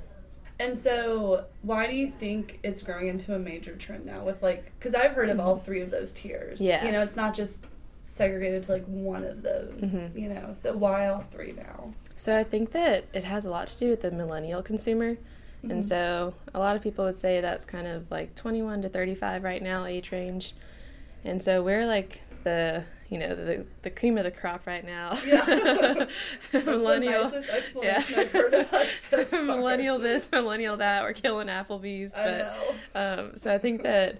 And 0.62 0.78
so, 0.78 1.46
why 1.64 1.88
do 1.88 1.96
you 1.96 2.14
think 2.20 2.60
it's 2.62 2.84
growing 2.84 3.08
into 3.08 3.34
a 3.34 3.40
major 3.40 3.76
trend 3.76 4.06
now? 4.06 4.24
With 4.24 4.44
like, 4.44 4.72
because 4.78 4.94
I've 4.94 5.14
heard 5.14 5.30
of 5.30 5.40
all 5.40 5.56
mm-hmm. 5.56 5.66
three 5.66 5.82
of 5.82 5.90
those 5.90 6.12
tiers. 6.12 6.62
Yeah. 6.62 6.86
You 6.86 6.92
know, 6.92 7.02
it's 7.02 7.16
not 7.16 7.34
just 7.34 7.66
segregated 8.04 8.64
to 8.64 8.74
like 8.74 8.86
one 8.86 9.24
of 9.24 9.42
those. 9.42 9.82
Mm-hmm. 9.82 10.16
You 10.16 10.30
know, 10.30 10.54
so 10.54 10.78
why 10.78 11.08
all 11.08 11.26
three 11.32 11.54
now? 11.54 11.92
So 12.16 12.38
I 12.38 12.44
think 12.44 12.74
that 12.74 13.06
it 13.12 13.24
has 13.24 13.46
a 13.46 13.50
lot 13.50 13.68
to 13.68 13.80
do 13.80 13.90
with 13.90 14.02
the 14.02 14.12
millennial 14.12 14.62
consumer. 14.62 15.14
Mm-hmm. 15.16 15.72
And 15.72 15.86
so 15.86 16.36
a 16.54 16.60
lot 16.60 16.76
of 16.76 16.84
people 16.84 17.06
would 17.06 17.18
say 17.18 17.42
that's 17.42 17.66
kind 17.66 17.88
of 17.88 18.12
like 18.12 18.36
21 18.36 18.84
to 18.84 18.90
35 18.90 19.44
right 19.44 19.64
now 19.64 19.86
age 19.86 20.12
range. 20.12 20.54
And 21.24 21.42
so 21.42 21.64
we're 21.64 21.88
like 21.88 22.22
like 22.22 22.22
the 22.44 22.84
you 23.10 23.18
know 23.18 23.36
the 23.36 23.66
the 23.82 23.90
cream 23.90 24.18
of 24.18 24.24
the 24.24 24.32
crop 24.32 24.66
right 24.66 24.86
now. 24.86 25.18
Yeah. 25.26 26.06
millennial. 26.54 27.30
That's 27.30 27.72
the 27.74 27.82
nicest 27.82 28.18
I've 28.18 28.32
heard 28.32 28.68
so 29.10 29.26
millennial 29.44 30.00
this, 30.00 30.30
millennial 30.32 30.78
that. 30.78 31.04
We're 31.04 31.14
killing 31.14 31.48
Applebee's. 31.48 32.14
I 32.16 32.26
know. 32.26 32.76
Um, 32.96 33.38
so 33.38 33.54
I 33.54 33.58
think 33.58 33.84
that 33.84 34.20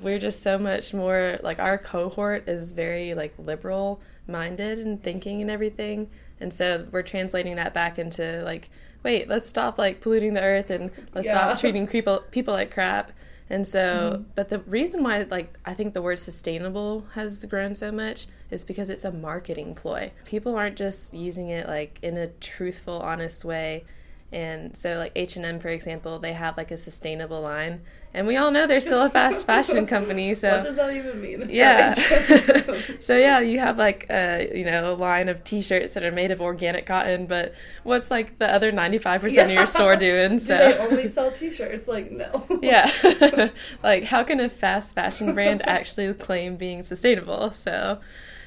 we're 0.00 0.18
just 0.18 0.42
so 0.42 0.58
much 0.58 0.94
more 0.94 1.38
like 1.42 1.58
our 1.58 1.76
cohort 1.78 2.48
is 2.48 2.72
very 2.72 3.14
like 3.14 3.34
liberal 3.38 4.00
minded 4.26 4.78
and 4.78 5.02
thinking 5.02 5.40
and 5.42 5.50
everything, 5.50 6.08
and 6.40 6.52
so 6.52 6.86
we're 6.90 7.02
translating 7.02 7.56
that 7.56 7.74
back 7.74 7.98
into 7.98 8.42
like, 8.44 8.70
wait, 9.02 9.28
let's 9.28 9.48
stop 9.48 9.78
like 9.78 10.00
polluting 10.00 10.34
the 10.34 10.42
earth 10.42 10.70
and 10.70 10.90
let's 11.14 11.26
Yeah. 11.26 11.34
stop 11.48 11.58
treating 11.60 11.86
people 11.86 12.24
people 12.30 12.54
like 12.54 12.70
crap. 12.72 13.12
And 13.50 13.66
so, 13.66 14.12
mm-hmm. 14.14 14.22
but 14.34 14.48
the 14.50 14.58
reason 14.60 15.02
why, 15.02 15.22
like, 15.22 15.58
I 15.64 15.74
think 15.74 15.94
the 15.94 16.02
word 16.02 16.18
sustainable 16.18 17.06
has 17.14 17.44
grown 17.46 17.74
so 17.74 17.90
much 17.90 18.26
is 18.50 18.64
because 18.64 18.90
it's 18.90 19.04
a 19.04 19.12
marketing 19.12 19.74
ploy. 19.74 20.12
People 20.24 20.56
aren't 20.56 20.76
just 20.76 21.14
using 21.14 21.48
it 21.48 21.66
like 21.66 21.98
in 22.02 22.16
a 22.16 22.28
truthful, 22.28 22.98
honest 23.00 23.44
way. 23.44 23.84
And 24.30 24.76
so, 24.76 24.98
like 24.98 25.12
H 25.16 25.36
and 25.36 25.46
M, 25.46 25.58
for 25.58 25.68
example, 25.68 26.18
they 26.18 26.34
have 26.34 26.58
like 26.58 26.70
a 26.70 26.76
sustainable 26.76 27.40
line, 27.40 27.80
and 28.12 28.26
we 28.26 28.36
all 28.36 28.50
know 28.50 28.66
they're 28.66 28.78
still 28.78 29.02
a 29.02 29.08
fast 29.08 29.46
fashion 29.46 29.86
company. 29.94 30.34
So 30.34 30.50
what 30.50 30.64
does 30.64 30.76
that 30.76 30.94
even 30.94 31.22
mean? 31.22 31.46
yeah. 31.48 31.94
so 33.00 33.16
yeah, 33.16 33.40
you 33.40 33.58
have 33.58 33.78
like 33.78 34.04
a 34.10 34.50
you 34.54 34.66
know 34.66 34.92
a 34.92 34.94
line 34.94 35.30
of 35.30 35.44
T-shirts 35.44 35.94
that 35.94 36.04
are 36.04 36.12
made 36.12 36.30
of 36.30 36.42
organic 36.42 36.84
cotton, 36.84 37.24
but 37.24 37.54
what's 37.84 38.10
like 38.10 38.38
the 38.38 38.52
other 38.52 38.70
ninety 38.70 38.98
five 38.98 39.22
percent 39.22 39.50
of 39.50 39.56
your 39.56 39.66
store 39.66 39.96
doing? 39.96 40.32
Do 40.32 40.38
So 40.40 40.58
they 40.58 40.76
only 40.76 41.08
sell 41.08 41.30
T-shirts? 41.30 41.88
Like 41.88 42.10
no. 42.10 42.46
yeah, 42.60 43.48
like 43.82 44.04
how 44.04 44.24
can 44.24 44.40
a 44.40 44.50
fast 44.50 44.94
fashion 44.94 45.32
brand 45.32 45.66
actually 45.66 46.12
claim 46.12 46.56
being 46.56 46.82
sustainable? 46.82 47.52
So. 47.52 48.00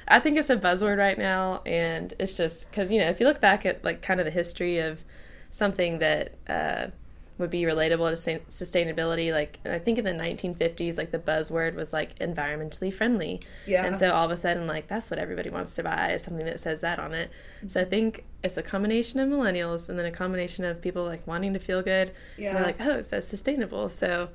I 0.08 0.18
think 0.18 0.36
it's 0.36 0.50
a 0.50 0.56
buzzword 0.56 0.98
right 0.98 1.16
now, 1.16 1.62
and 1.64 2.12
it's 2.18 2.36
just 2.36 2.68
because 2.68 2.90
you 2.90 2.98
know 2.98 3.08
if 3.08 3.20
you 3.20 3.26
look 3.26 3.40
back 3.40 3.64
at 3.64 3.84
like 3.84 4.02
kind 4.02 4.18
of 4.18 4.26
the 4.26 4.32
history 4.32 4.78
of 4.78 5.04
something 5.52 5.98
that 6.00 6.34
uh, 6.48 6.86
would 7.38 7.50
be 7.50 7.62
relatable 7.62 8.10
to 8.24 8.38
sustainability, 8.50 9.32
like 9.32 9.58
I 9.64 9.78
think 9.78 9.98
in 9.98 10.04
the 10.04 10.10
1950s, 10.12 10.96
like 10.98 11.10
the 11.12 11.18
buzzword 11.18 11.74
was 11.74 11.92
like 11.92 12.18
environmentally 12.18 12.92
friendly, 12.92 13.40
Yeah. 13.66 13.84
and 13.84 13.98
so 13.98 14.12
all 14.12 14.24
of 14.24 14.30
a 14.30 14.36
sudden, 14.36 14.66
like 14.66 14.88
that's 14.88 15.10
what 15.10 15.18
everybody 15.20 15.50
wants 15.50 15.74
to 15.76 15.82
buy 15.82 16.12
is 16.12 16.22
something 16.22 16.46
that 16.46 16.58
says 16.60 16.80
that 16.80 16.98
on 16.98 17.14
it. 17.14 17.30
So 17.68 17.80
I 17.80 17.84
think 17.84 18.24
it's 18.42 18.56
a 18.56 18.62
combination 18.62 19.20
of 19.20 19.28
millennials 19.28 19.88
and 19.88 19.98
then 19.98 20.06
a 20.06 20.10
combination 20.10 20.64
of 20.64 20.80
people 20.82 21.04
like 21.04 21.24
wanting 21.26 21.52
to 21.52 21.58
feel 21.60 21.82
good. 21.82 22.08
And 22.08 22.44
Yeah. 22.44 22.54
they're 22.54 22.62
like, 22.64 22.80
oh, 22.80 22.98
it 22.98 23.04
says 23.04 23.26
sustainable, 23.28 23.88
so 23.88 24.28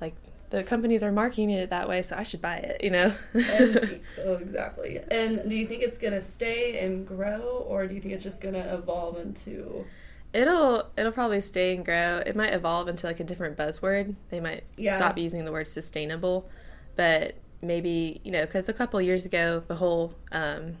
like 0.00 0.14
the 0.50 0.62
companies 0.64 1.02
are 1.02 1.12
marketing 1.12 1.50
it 1.50 1.68
that 1.70 1.88
way, 1.90 2.00
so 2.02 2.16
I 2.16 2.22
should 2.22 2.40
buy 2.40 2.56
it. 2.56 2.82
You 2.82 2.90
know. 2.90 3.12
and, 3.34 4.00
oh, 4.24 4.34
exactly. 4.34 4.98
And 5.10 5.48
do 5.48 5.54
you 5.56 5.66
think 5.66 5.82
it's 5.82 5.98
gonna 5.98 6.22
stay 6.22 6.78
and 6.84 7.06
grow, 7.06 7.64
or 7.68 7.86
do 7.86 7.94
you 7.94 8.00
think 8.00 8.14
it's 8.14 8.24
just 8.24 8.40
gonna 8.40 8.74
evolve 8.74 9.18
into? 9.18 9.84
It'll 10.38 10.86
it'll 10.96 11.12
probably 11.12 11.40
stay 11.40 11.74
and 11.74 11.84
grow. 11.84 12.22
It 12.24 12.36
might 12.36 12.52
evolve 12.52 12.88
into 12.88 13.06
like 13.06 13.20
a 13.20 13.24
different 13.24 13.56
buzzword. 13.56 14.14
They 14.30 14.40
might 14.40 14.64
Yeah. 14.76 14.96
stop 14.96 15.18
using 15.18 15.44
the 15.44 15.52
word 15.52 15.66
sustainable, 15.66 16.48
but 16.96 17.34
maybe 17.60 18.20
you 18.24 18.30
know 18.30 18.42
because 18.46 18.68
a 18.68 18.72
couple 18.72 19.00
years 19.00 19.24
ago 19.26 19.62
the 19.66 19.74
whole 19.76 20.14
um, 20.32 20.76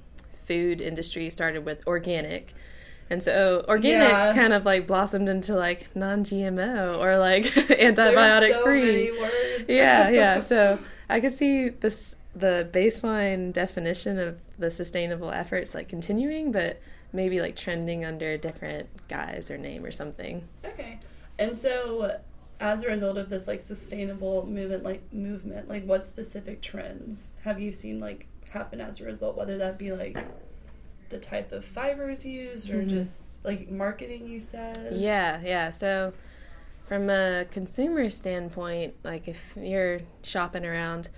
food 0.46 0.80
industry 0.80 1.28
started 1.30 1.64
with 1.64 1.84
organic, 1.86 2.54
and 3.10 3.22
so 3.22 3.64
organic 3.68 4.08
Yeah. 4.10 4.32
kind 4.34 4.52
of 4.52 4.64
like 4.64 4.86
blossomed 4.86 5.28
into 5.28 5.54
like 5.56 5.88
non-GMO 5.96 6.98
or 6.98 7.18
like 7.18 7.44
antibiotic 7.88 8.52
so 8.52 8.62
free. 8.64 9.12
yeah, 9.68 10.08
yeah. 10.08 10.40
So 10.52 10.78
I 11.08 11.20
could 11.20 11.32
see 11.32 11.68
this 11.70 12.14
the 12.34 12.68
baseline 12.72 13.52
definition 13.52 14.18
of 14.18 14.38
the 14.58 14.70
sustainable 14.70 15.30
efforts 15.32 15.74
like 15.74 15.88
continuing, 15.88 16.52
but 16.52 16.80
maybe 17.12 17.40
like 17.40 17.56
trending 17.56 18.04
under 18.04 18.32
a 18.32 18.38
different 18.38 18.88
guise 19.08 19.50
or 19.50 19.58
name 19.58 19.84
or 19.84 19.90
something. 19.90 20.46
Okay. 20.64 20.98
And 21.38 21.56
so, 21.56 22.18
as 22.60 22.82
a 22.82 22.88
result 22.88 23.16
of 23.16 23.30
this 23.30 23.46
like 23.46 23.60
sustainable 23.60 24.46
movement, 24.46 24.82
like 24.82 25.12
movement, 25.12 25.68
like 25.68 25.84
what 25.86 26.06
specific 26.06 26.60
trends 26.60 27.30
have 27.44 27.60
you 27.60 27.70
seen 27.72 27.98
like 27.98 28.26
happen 28.50 28.80
as 28.80 29.00
a 29.00 29.04
result? 29.04 29.36
Whether 29.36 29.56
that 29.58 29.78
be 29.78 29.92
like 29.92 30.16
the 31.08 31.18
type 31.18 31.52
of 31.52 31.64
fibers 31.64 32.24
used 32.26 32.68
or 32.70 32.82
Mhm. 32.82 32.88
just 32.88 33.44
like 33.44 33.70
marketing, 33.70 34.26
you 34.26 34.40
said. 34.40 34.92
Yeah, 34.92 35.40
yeah. 35.42 35.70
So 35.70 36.12
from 36.86 37.08
a 37.08 37.46
consumer 37.50 38.10
standpoint, 38.10 38.94
like 39.04 39.28
if 39.28 39.54
you're 39.56 40.00
shopping 40.22 40.66
around, 40.66 41.08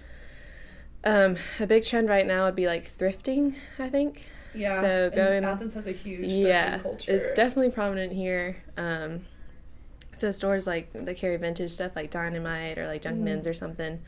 um, 1.05 1.37
a 1.59 1.67
big 1.67 1.85
trend 1.85 2.09
right 2.09 2.27
now 2.27 2.45
would 2.45 2.55
be 2.57 2.67
like 2.67 2.85
thrifting. 2.97 3.55
I 3.79 3.89
think. 3.89 4.27
Yeah. 4.55 4.81
So 4.81 4.87
and 5.07 5.15
going- 5.15 5.45
Athens 5.45 5.75
has 5.75 5.87
a 5.87 5.93
huge 5.93 6.31
yeah, 6.31 6.79
culture. 6.79 7.11
it's 7.13 7.33
definitely 7.35 7.71
prominent 7.71 8.13
here. 8.13 8.57
Um, 8.77 9.27
so 10.15 10.31
stores 10.33 10.67
like 10.67 10.93
that 10.93 11.17
carry 11.17 11.37
vintage 11.37 11.71
stuff 11.71 11.93
like 11.97 12.11
Dynamite 12.11 12.79
or 12.79 12.87
like 12.87 13.03
Junk 13.03 13.19
Mhm. 13.19 13.25
Men's 13.25 13.47
or 13.47 13.55
something, 13.55 14.01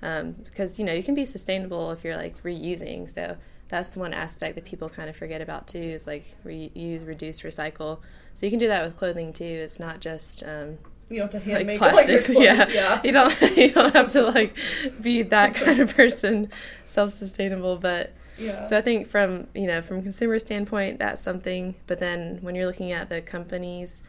because 0.00 0.78
you 0.78 0.84
know 0.84 0.92
you 0.92 1.02
can 1.02 1.14
be 1.14 1.24
sustainable 1.24 1.90
if 1.90 2.02
you're 2.04 2.16
like 2.16 2.42
reusing. 2.42 3.08
So 3.12 3.36
that's 3.68 3.96
one 3.96 4.12
aspect 4.14 4.54
that 4.56 4.64
people 4.64 4.88
kind 4.88 5.08
of 5.08 5.16
forget 5.16 5.40
about 5.40 5.66
too 5.68 5.78
is 5.78 6.06
like 6.06 6.34
reuse, 6.44 7.06
reduce, 7.06 7.42
recycle. 7.42 7.98
So 8.34 8.46
you 8.46 8.50
can 8.50 8.58
do 8.58 8.68
that 8.68 8.84
with 8.84 8.96
clothing 8.96 9.32
too. 9.32 9.44
It's 9.44 9.78
not 9.78 10.00
just 10.00 10.42
um, 10.44 10.78
you 11.10 11.18
don't 11.20 11.32
have 11.32 11.42
to 11.42 11.48
hand 11.50 11.58
like 11.58 11.66
make 11.66 11.82
all 11.82 11.88
your 11.88 11.94
plastics. 12.04 12.26
clothes. 12.30 12.42
yeah. 12.44 12.68
yeah. 12.68 13.00
you 13.04 13.12
don't 13.12 13.40
you 13.56 13.70
don't 13.70 13.94
have 13.94 14.08
to 14.12 14.22
like 14.22 14.56
be 15.00 15.22
that 15.22 15.54
kind 15.54 15.78
of 15.80 15.94
person, 15.94 16.50
self-sustainable, 16.86 17.76
but. 17.76 18.12
Yeah. 18.38 18.64
So 18.64 18.76
I 18.76 18.80
think 18.82 19.08
from 19.08 19.46
you 19.54 19.66
know 19.66 19.82
from 19.82 20.02
consumer 20.02 20.38
standpoint 20.38 20.98
that's 20.98 21.20
something, 21.20 21.74
but 21.86 21.98
then 21.98 22.38
when 22.42 22.54
you're 22.54 22.66
looking 22.66 22.92
at 22.92 23.08
the 23.08 23.20
companies 23.22 24.02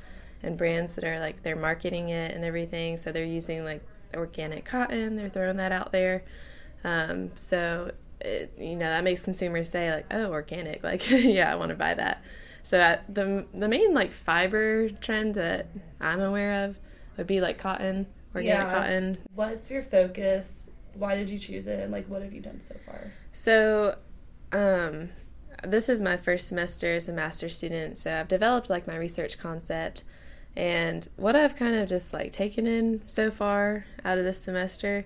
and 0.44 0.58
brands 0.58 0.96
that 0.96 1.03
are 1.03 1.20
like 1.20 1.44
they're 1.44 1.55
marketing 1.55 2.10
it 2.10 2.34
and 2.36 2.44
everything, 2.44 2.98
so 2.98 3.12
they're 3.12 3.24
using 3.25 3.63
like 3.63 3.84
organic 4.13 4.65
cotton, 4.65 5.15
they're 5.15 5.29
throwing 5.29 5.58
that 5.58 5.72
out 5.72 5.91
there. 5.91 6.24
Um, 6.84 7.32
so 7.36 7.91
it, 8.22 8.53
you 8.58 8.75
know 8.75 8.86
that 8.89 9.03
makes 9.03 9.22
consumers 9.22 9.70
say 9.70 9.91
like, 9.94 10.05
oh, 10.12 10.32
organic, 10.32 10.84
like 10.91 11.10
yeah, 11.10 11.51
I 11.51 11.55
want 11.55 11.70
to 11.70 11.75
buy 11.75 11.94
that. 11.94 12.22
So 12.63 12.79
at 12.79 13.13
the 13.13 13.46
the 13.53 13.67
main 13.67 13.94
like 13.94 14.12
fiber 14.12 14.89
trend 14.89 15.36
that 15.36 15.67
I'm 16.01 16.20
aware 16.22 16.65
of 16.65 16.79
would 17.17 17.27
be 17.27 17.41
like 17.41 17.58
cotton, 17.58 18.08
organic 18.34 18.67
Yeah. 18.67 18.72
cotton, 18.72 19.17
What's 19.36 19.70
your 19.72 19.84
focus? 19.84 20.63
Why 20.96 21.15
did 21.15 21.29
you 21.29 21.38
choose 21.38 21.67
it? 21.67 21.79
And 21.82 21.91
like, 21.91 22.08
what 22.08 22.22
have 22.22 22.34
you 22.34 22.41
done 22.41 22.62
so 22.62 22.75
far? 22.86 23.12
So, 23.34 23.98
um, 24.55 25.09
this 25.63 25.89
is 25.89 26.01
my 26.01 26.15
first 26.15 26.47
semester 26.47 26.93
as 26.95 27.09
a 27.09 27.13
master's 27.13 27.57
student, 27.57 27.97
so 27.97 28.19
I've 28.19 28.27
developed 28.27 28.69
like 28.69 28.88
my 28.88 28.95
research 28.95 29.38
concept. 29.38 30.03
And 30.55 31.07
what 31.17 31.35
I've 31.35 31.55
kind 31.55 31.75
of 31.75 31.89
just 31.89 32.13
like 32.13 32.31
taken 32.31 32.65
in 32.65 33.01
so 33.05 33.29
far 33.29 33.85
out 34.05 34.17
of 34.17 34.24
this 34.24 34.41
semester 34.41 35.05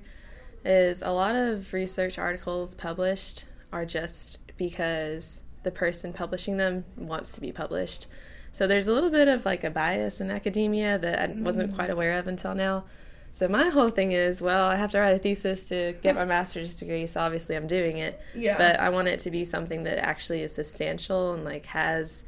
is 0.63 1.01
a 1.01 1.11
lot 1.11 1.35
of 1.35 1.73
research 1.73 2.19
articles 2.19 2.75
published 2.75 3.45
are 3.73 3.85
just 3.85 4.39
because 4.57 5.41
the 5.63 5.71
person 5.71 6.13
publishing 6.13 6.57
them 6.57 6.85
wants 6.95 7.31
to 7.31 7.41
be 7.41 7.51
published. 7.51 8.05
So 8.51 8.67
there's 8.67 8.87
a 8.87 8.93
little 8.93 9.09
bit 9.09 9.27
of 9.27 9.45
like 9.45 9.63
a 9.63 9.71
bias 9.71 10.21
in 10.21 10.29
academia 10.29 10.99
that 10.99 11.19
I 11.19 11.33
wasn't 11.33 11.73
quite 11.75 11.89
aware 11.89 12.17
of 12.19 12.27
until 12.27 12.53
now. 12.53 12.85
So 13.31 13.47
my 13.47 13.69
whole 13.69 13.89
thing 13.89 14.11
is, 14.11 14.41
well, 14.41 14.65
I 14.65 14.75
have 14.75 14.91
to 14.91 14.99
write 14.99 15.15
a 15.15 15.19
thesis 15.19 15.65
to 15.69 15.95
get 16.01 16.15
my 16.15 16.25
master's 16.25 16.75
degree, 16.75 17.07
so 17.07 17.21
obviously 17.21 17.55
I'm 17.55 17.67
doing 17.67 17.97
it. 17.97 18.19
Yeah. 18.35 18.57
But 18.57 18.79
I 18.79 18.89
want 18.89 19.07
it 19.07 19.19
to 19.21 19.31
be 19.31 19.45
something 19.45 19.83
that 19.83 19.99
actually 19.99 20.41
is 20.41 20.53
substantial 20.53 21.33
and 21.33 21.45
like 21.45 21.67
has 21.67 22.23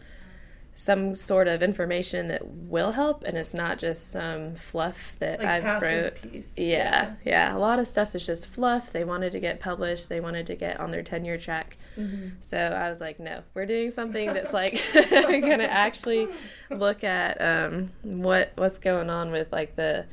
some 0.74 1.14
sort 1.14 1.48
of 1.48 1.62
information 1.62 2.30
that 2.30 2.48
will 2.48 2.94
help 2.94 3.24
and 3.24 3.38
it's 3.38 3.54
not 3.54 3.78
just 3.78 4.10
some 4.10 4.56
fluff 4.56 5.16
that 5.20 5.40
like 5.40 5.64
I've 5.64 5.82
wrote. 5.82 6.22
piece. 6.22 6.54
Yeah, 6.58 7.14
yeah. 7.26 7.56
A 7.56 7.60
lot 7.60 7.78
of 7.78 7.88
stuff 7.88 8.16
is 8.16 8.26
just 8.26 8.48
fluff. 8.48 8.92
They 8.92 9.04
wanted 9.04 9.34
to 9.34 9.40
get 9.40 9.60
published. 9.60 10.08
They 10.08 10.20
wanted 10.22 10.48
to 10.48 10.56
get 10.56 10.80
on 10.80 10.92
their 10.92 11.04
tenure 11.04 11.38
track. 11.38 11.78
Mm-hmm. 11.98 12.30
So 12.40 12.58
I 12.58 12.90
was 12.90 13.02
like, 13.02 13.20
no, 13.20 13.42
we're 13.54 13.66
doing 13.66 13.92
something 13.92 14.34
that's 14.34 14.54
like 14.62 14.82
going 14.94 15.60
to 15.60 15.72
actually 15.72 16.30
look 16.70 17.04
at 17.04 17.40
um, 17.42 17.92
what 18.02 18.54
what's 18.56 18.78
going 18.78 19.10
on 19.10 19.32
with 19.32 19.52
like 19.52 19.76
the 19.76 20.06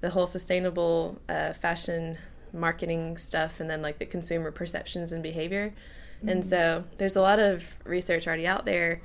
the 0.00 0.10
whole 0.10 0.26
sustainable 0.26 1.20
uh, 1.28 1.52
fashion 1.52 2.18
marketing 2.52 3.16
stuff, 3.16 3.60
and 3.60 3.68
then 3.68 3.82
like 3.82 3.98
the 3.98 4.06
consumer 4.06 4.50
perceptions 4.50 5.12
and 5.12 5.22
behavior. 5.22 5.74
And 6.26 6.44
so 6.44 6.84
there's 6.96 7.14
a 7.14 7.20
lot 7.20 7.38
of 7.38 7.62
research 7.84 8.26
already 8.26 8.46
out 8.46 8.64
there 8.64 9.00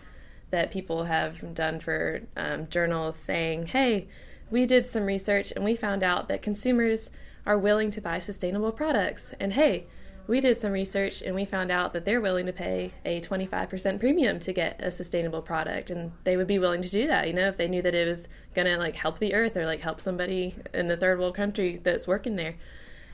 that 0.49 0.71
people 0.71 1.03
have 1.03 1.53
done 1.53 1.79
for 1.79 2.21
um, 2.35 2.67
journals 2.69 3.15
saying, 3.15 3.67
hey, 3.67 4.07
we 4.49 4.65
did 4.65 4.85
some 4.85 5.05
research 5.05 5.51
and 5.51 5.63
we 5.63 5.75
found 5.75 6.03
out 6.03 6.27
that 6.27 6.41
consumers 6.41 7.09
are 7.45 7.57
willing 7.57 7.91
to 7.91 8.01
buy 8.01 8.19
sustainable 8.19 8.71
products. 8.71 9.33
And 9.39 9.53
hey, 9.53 9.85
we 10.27 10.39
did 10.39 10.55
some 10.57 10.71
research 10.71 11.21
and 11.21 11.35
we 11.35 11.45
found 11.45 11.71
out 11.71 11.93
that 11.93 12.05
they're 12.05 12.21
willing 12.21 12.45
to 12.45 12.53
pay 12.53 12.91
a 13.05 13.19
25% 13.21 13.99
premium 13.99 14.39
to 14.39 14.53
get 14.53 14.79
a 14.81 14.89
sustainable 14.89 15.41
product 15.41 15.89
and 15.89 16.11
they 16.23 16.37
would 16.37 16.47
be 16.47 16.59
willing 16.59 16.81
to 16.81 16.89
do 16.89 17.07
that 17.07 17.27
you 17.27 17.33
know 17.33 17.47
if 17.47 17.57
they 17.57 17.67
knew 17.67 17.81
that 17.81 17.93
it 17.93 18.07
was 18.07 18.27
going 18.53 18.65
to 18.65 18.77
like 18.77 18.95
help 18.95 19.19
the 19.19 19.33
earth 19.33 19.57
or 19.57 19.65
like 19.65 19.81
help 19.81 19.99
somebody 19.99 20.55
in 20.73 20.87
the 20.87 20.95
third 20.97 21.19
world 21.19 21.35
country 21.35 21.79
that's 21.83 22.07
working 22.07 22.35
there 22.35 22.55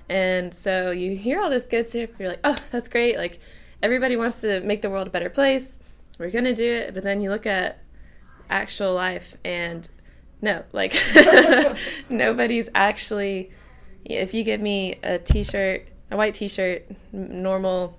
And 0.10 0.54
so 0.54 0.92
you 0.92 1.16
hear 1.16 1.40
all 1.40 1.50
this 1.50 1.66
good 1.66 1.88
stuff, 1.88 2.10
you're 2.18 2.30
like, 2.30 2.40
oh, 2.44 2.56
that's 2.72 2.88
great. 2.90 3.18
Like 3.18 3.40
everybody 3.82 4.16
wants 4.16 4.42
to 4.42 4.60
make 4.62 4.82
the 4.82 4.90
world 4.90 5.08
a 5.08 5.12
better 5.12 5.30
place. 5.30 5.80
We're 6.18 6.32
gonna 6.32 6.56
do 6.56 6.66
it. 6.66 6.94
But 6.94 7.04
then 7.04 7.22
you 7.22 7.30
look 7.30 7.46
at 7.46 7.80
actual 8.50 8.94
life 8.94 9.38
and 9.46 9.88
no, 10.42 10.64
like 10.72 10.96
nobody's 12.10 12.70
actually. 12.74 13.52
If 14.06 14.34
you 14.34 14.44
give 14.44 14.62
me 14.62 14.96
a 15.04 15.20
T-shirt, 15.20 15.88
a 16.12 16.18
white 16.18 16.34
T-shirt, 16.34 16.86
normal 17.12 17.98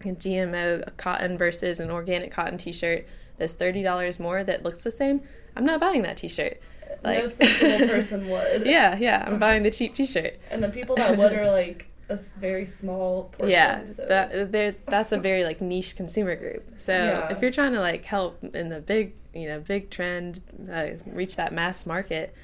GMO 0.00 0.96
cotton 0.96 1.38
versus 1.38 1.80
an 1.80 1.90
organic 1.90 2.30
cotton 2.30 2.58
T-shirt 2.58 3.06
that's 3.38 3.54
thirty 3.54 3.82
dollars 3.82 4.20
more 4.20 4.44
that 4.44 4.62
looks 4.62 4.84
the 4.84 4.90
same, 4.90 5.22
I'm 5.56 5.64
not 5.64 5.80
buying 5.80 6.02
that 6.02 6.16
T-shirt. 6.16 6.60
Like, 7.02 7.18
no 7.18 7.26
sensible 7.26 7.88
person 7.88 8.28
would. 8.28 8.66
Yeah, 8.66 8.96
yeah, 8.96 9.24
I'm 9.26 9.38
buying 9.38 9.62
the 9.62 9.70
cheap 9.70 9.94
T-shirt. 9.94 10.38
And 10.50 10.62
the 10.62 10.68
people 10.68 10.96
that 10.96 11.16
would 11.18 11.32
are 11.32 11.50
like 11.50 11.86
a 12.08 12.18
very 12.38 12.66
small 12.66 13.24
portion. 13.24 13.50
Yeah, 13.50 13.86
so. 13.86 14.06
that 14.06 14.86
that's 14.86 15.12
a 15.12 15.18
very 15.18 15.44
like 15.44 15.60
niche 15.60 15.96
consumer 15.96 16.36
group. 16.36 16.64
So 16.78 16.92
Yeah. 16.92 17.32
if 17.32 17.40
you're 17.42 17.50
trying 17.50 17.72
to 17.72 17.80
like 17.80 18.04
help 18.04 18.42
in 18.54 18.68
the 18.68 18.80
big, 18.80 19.14
you 19.34 19.48
know, 19.48 19.60
big 19.60 19.90
trend, 19.90 20.40
uh, 20.70 20.86
reach 21.06 21.36
that 21.36 21.52
mass 21.52 21.86
market, 21.86 22.34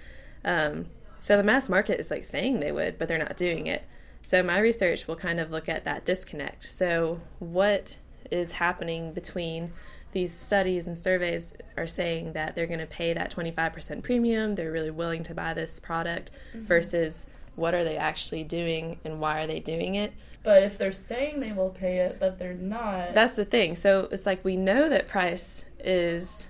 um, 0.44 0.86
so 1.20 1.36
the 1.36 1.42
mass 1.42 1.68
market 1.68 2.00
is 2.00 2.10
like 2.10 2.24
saying 2.24 2.60
they 2.60 2.72
would, 2.72 2.98
but 2.98 3.06
they're 3.08 3.18
not 3.18 3.36
doing 3.36 3.66
it. 3.66 3.84
So 4.22 4.42
my 4.42 4.58
research 4.58 5.06
will 5.06 5.16
kind 5.16 5.40
of 5.40 5.50
look 5.50 5.68
at 5.68 5.84
that 5.84 6.04
disconnect. 6.04 6.72
So 6.72 7.20
what 7.38 7.96
is 8.30 8.52
happening 8.52 9.12
between 9.12 9.72
these 10.12 10.32
studies 10.32 10.86
and 10.86 10.98
surveys 10.98 11.54
are 11.76 11.86
saying 11.86 12.32
that 12.32 12.54
they're 12.54 12.66
going 12.66 12.80
to 12.80 12.86
pay 12.86 13.12
that 13.12 13.34
25% 13.34 14.02
premium, 14.02 14.54
they're 14.54 14.72
really 14.72 14.90
willing 14.90 15.22
to 15.24 15.34
buy 15.34 15.54
this 15.54 15.78
product 15.78 16.30
mm-hmm. 16.52 16.66
versus 16.66 17.26
what 17.54 17.74
are 17.74 17.84
they 17.84 17.96
actually 17.96 18.44
doing 18.44 18.98
and 19.04 19.20
why 19.20 19.42
are 19.42 19.46
they 19.46 19.60
doing 19.60 19.94
it? 19.94 20.12
But 20.42 20.62
if 20.62 20.78
they're 20.78 20.92
saying 20.92 21.40
they 21.40 21.52
will 21.52 21.70
pay 21.70 21.98
it, 21.98 22.18
but 22.18 22.38
they're 22.38 22.54
not. 22.54 23.14
That's 23.14 23.36
the 23.36 23.44
thing. 23.44 23.76
So 23.76 24.08
it's 24.10 24.26
like 24.26 24.44
we 24.44 24.56
know 24.56 24.88
that 24.88 25.06
price 25.06 25.64
is 25.78 26.46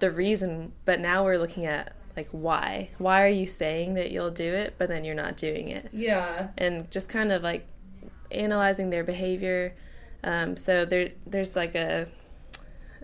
the 0.00 0.10
reason, 0.10 0.72
but 0.84 1.00
now 1.00 1.24
we're 1.24 1.38
looking 1.38 1.64
at 1.64 1.92
like 2.18 2.28
why. 2.32 2.90
Why 2.98 3.22
are 3.22 3.34
you 3.42 3.46
saying 3.46 3.94
that 3.94 4.10
you'll 4.10 4.36
do 4.46 4.52
it, 4.52 4.74
but 4.78 4.88
then 4.88 5.04
you're 5.04 5.14
not 5.14 5.36
doing 5.36 5.68
it? 5.68 5.88
yeah. 5.92 6.48
And 6.58 6.90
just 6.90 7.08
kind 7.08 7.30
of 7.32 7.42
like 7.42 7.66
analyzing 8.30 8.90
their 8.90 9.04
behavior. 9.04 9.74
Um, 10.24 10.56
so 10.56 10.84
there, 10.84 11.10
there's 11.26 11.54
like 11.54 11.74
a, 11.74 12.08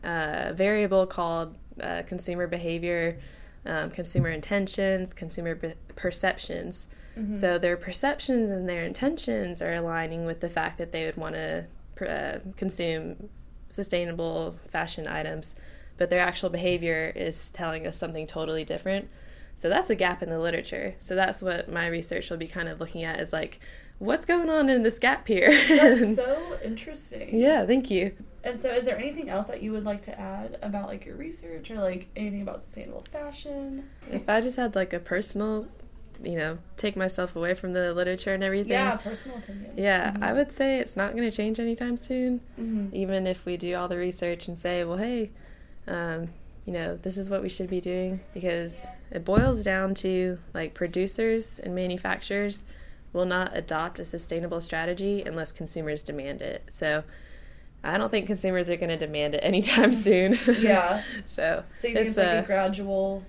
a 0.02 0.52
variable 0.52 1.06
called 1.06 1.54
uh, 1.80 2.02
consumer 2.06 2.46
behavior, 2.48 3.18
um, 3.64 3.90
consumer 3.90 4.30
intentions, 4.30 5.14
consumer 5.14 5.54
be- 5.54 5.74
perceptions. 5.96 6.88
So 7.36 7.58
their 7.58 7.76
perceptions 7.76 8.50
and 8.50 8.68
their 8.68 8.82
intentions 8.82 9.62
are 9.62 9.74
aligning 9.74 10.26
with 10.26 10.40
the 10.40 10.48
fact 10.48 10.78
that 10.78 10.90
they 10.90 11.06
would 11.06 11.16
want 11.16 11.36
to 11.36 11.66
uh, 12.00 12.38
consume 12.56 13.28
sustainable 13.68 14.56
fashion 14.68 15.06
items, 15.06 15.54
but 15.96 16.10
their 16.10 16.20
actual 16.20 16.50
behavior 16.50 17.12
is 17.14 17.50
telling 17.50 17.86
us 17.86 17.96
something 17.96 18.26
totally 18.26 18.64
different. 18.64 19.08
So 19.56 19.68
that's 19.68 19.88
a 19.88 19.94
gap 19.94 20.22
in 20.22 20.30
the 20.30 20.38
literature. 20.40 20.96
So 20.98 21.14
that's 21.14 21.40
what 21.40 21.70
my 21.70 21.86
research 21.86 22.28
will 22.28 22.36
be 22.38 22.48
kind 22.48 22.68
of 22.68 22.80
looking 22.80 23.04
at 23.04 23.20
is 23.20 23.32
like, 23.32 23.60
what's 23.98 24.26
going 24.26 24.50
on 24.50 24.68
in 24.68 24.82
this 24.82 24.98
gap 24.98 25.28
here? 25.28 25.50
That's 25.68 26.16
so 26.16 26.58
interesting. 26.64 27.36
yeah, 27.36 27.64
thank 27.64 27.90
you. 27.90 28.12
And 28.42 28.58
so, 28.58 28.70
is 28.74 28.84
there 28.84 28.98
anything 28.98 29.30
else 29.30 29.46
that 29.46 29.62
you 29.62 29.72
would 29.72 29.84
like 29.84 30.02
to 30.02 30.20
add 30.20 30.58
about 30.60 30.88
like 30.88 31.06
your 31.06 31.16
research 31.16 31.70
or 31.70 31.76
like 31.76 32.08
anything 32.16 32.42
about 32.42 32.60
sustainable 32.62 33.04
fashion? 33.12 33.88
If 34.10 34.28
I 34.28 34.40
just 34.42 34.56
had 34.56 34.74
like 34.74 34.92
a 34.92 34.98
personal, 34.98 35.66
you 36.22 36.36
know, 36.36 36.58
take 36.76 36.94
myself 36.96 37.36
away 37.36 37.54
from 37.54 37.72
the 37.72 37.94
literature 37.94 38.34
and 38.34 38.42
everything. 38.44 38.72
Yeah, 38.72 38.96
personal 38.96 39.38
opinion. 39.38 39.72
Yeah, 39.78 40.16
I 40.20 40.32
would 40.34 40.52
say 40.52 40.78
it's 40.78 40.96
not 40.96 41.12
going 41.12 41.30
to 41.30 41.34
change 41.34 41.58
anytime 41.60 41.96
soon. 41.96 42.40
Mhm. 42.58 42.92
Even 42.92 43.26
if 43.26 43.46
we 43.46 43.56
do 43.56 43.74
all 43.76 43.88
the 43.88 43.96
research 43.98 44.46
and 44.48 44.58
say, 44.58 44.84
well, 44.84 44.98
hey, 44.98 45.30
um, 45.86 46.30
you 46.66 46.72
know, 46.72 46.96
this 46.96 47.18
is 47.18 47.28
what 47.28 47.42
we 47.42 47.48
should 47.48 47.68
be 47.68 47.80
doing, 47.80 48.20
because 48.32 48.86
it 49.10 49.24
boils 49.24 49.62
down 49.62 49.94
to 49.96 50.38
like 50.54 50.74
producers 50.74 51.58
and 51.58 51.74
manufacturers 51.74 52.64
will 53.12 53.26
not 53.26 53.56
adopt 53.56 53.98
a 53.98 54.04
sustainable 54.04 54.60
strategy 54.60 55.22
unless 55.22 55.52
consumers 55.52 56.02
demand 56.02 56.42
it. 56.42 56.64
So 56.68 57.04
I 57.82 57.98
don't 57.98 58.10
think 58.10 58.26
consumers 58.26 58.68
are 58.70 58.76
going 58.76 58.90
to 58.90 58.96
demand 58.96 59.34
it 59.34 59.38
anytime 59.42 59.94
soon. 59.94 60.38
Yeah. 60.58 61.02
so 61.26 61.64
So 61.76 61.88
you 61.88 61.94
think 61.94 62.08
it's, 62.08 62.16
like 62.16 62.26
uh, 62.26 62.42
a 62.42 62.42
gradual, 62.42 63.22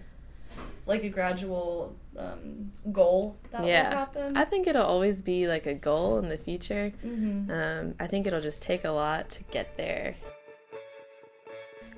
like 0.85 1.03
a 1.03 1.09
gradual 1.09 1.95
um, 2.17 2.71
goal 2.91 3.35
that 3.51 3.65
yeah, 3.65 3.89
will 3.89 3.97
happen? 3.97 4.37
I 4.37 4.45
think 4.45 4.65
it'll 4.65 4.85
always 4.85 5.21
be 5.21 5.47
like 5.47 5.65
a 5.65 5.73
goal 5.73 6.17
in 6.19 6.29
the 6.29 6.37
future. 6.37 6.93
mm-hmm. 7.05 7.51
Um, 7.51 7.95
I 7.99 8.07
think 8.07 8.25
it'll 8.25 8.41
just 8.41 8.61
take 8.61 8.85
a 8.85 8.91
lot 8.91 9.29
to 9.31 9.43
get 9.43 9.77
there. 9.77 10.15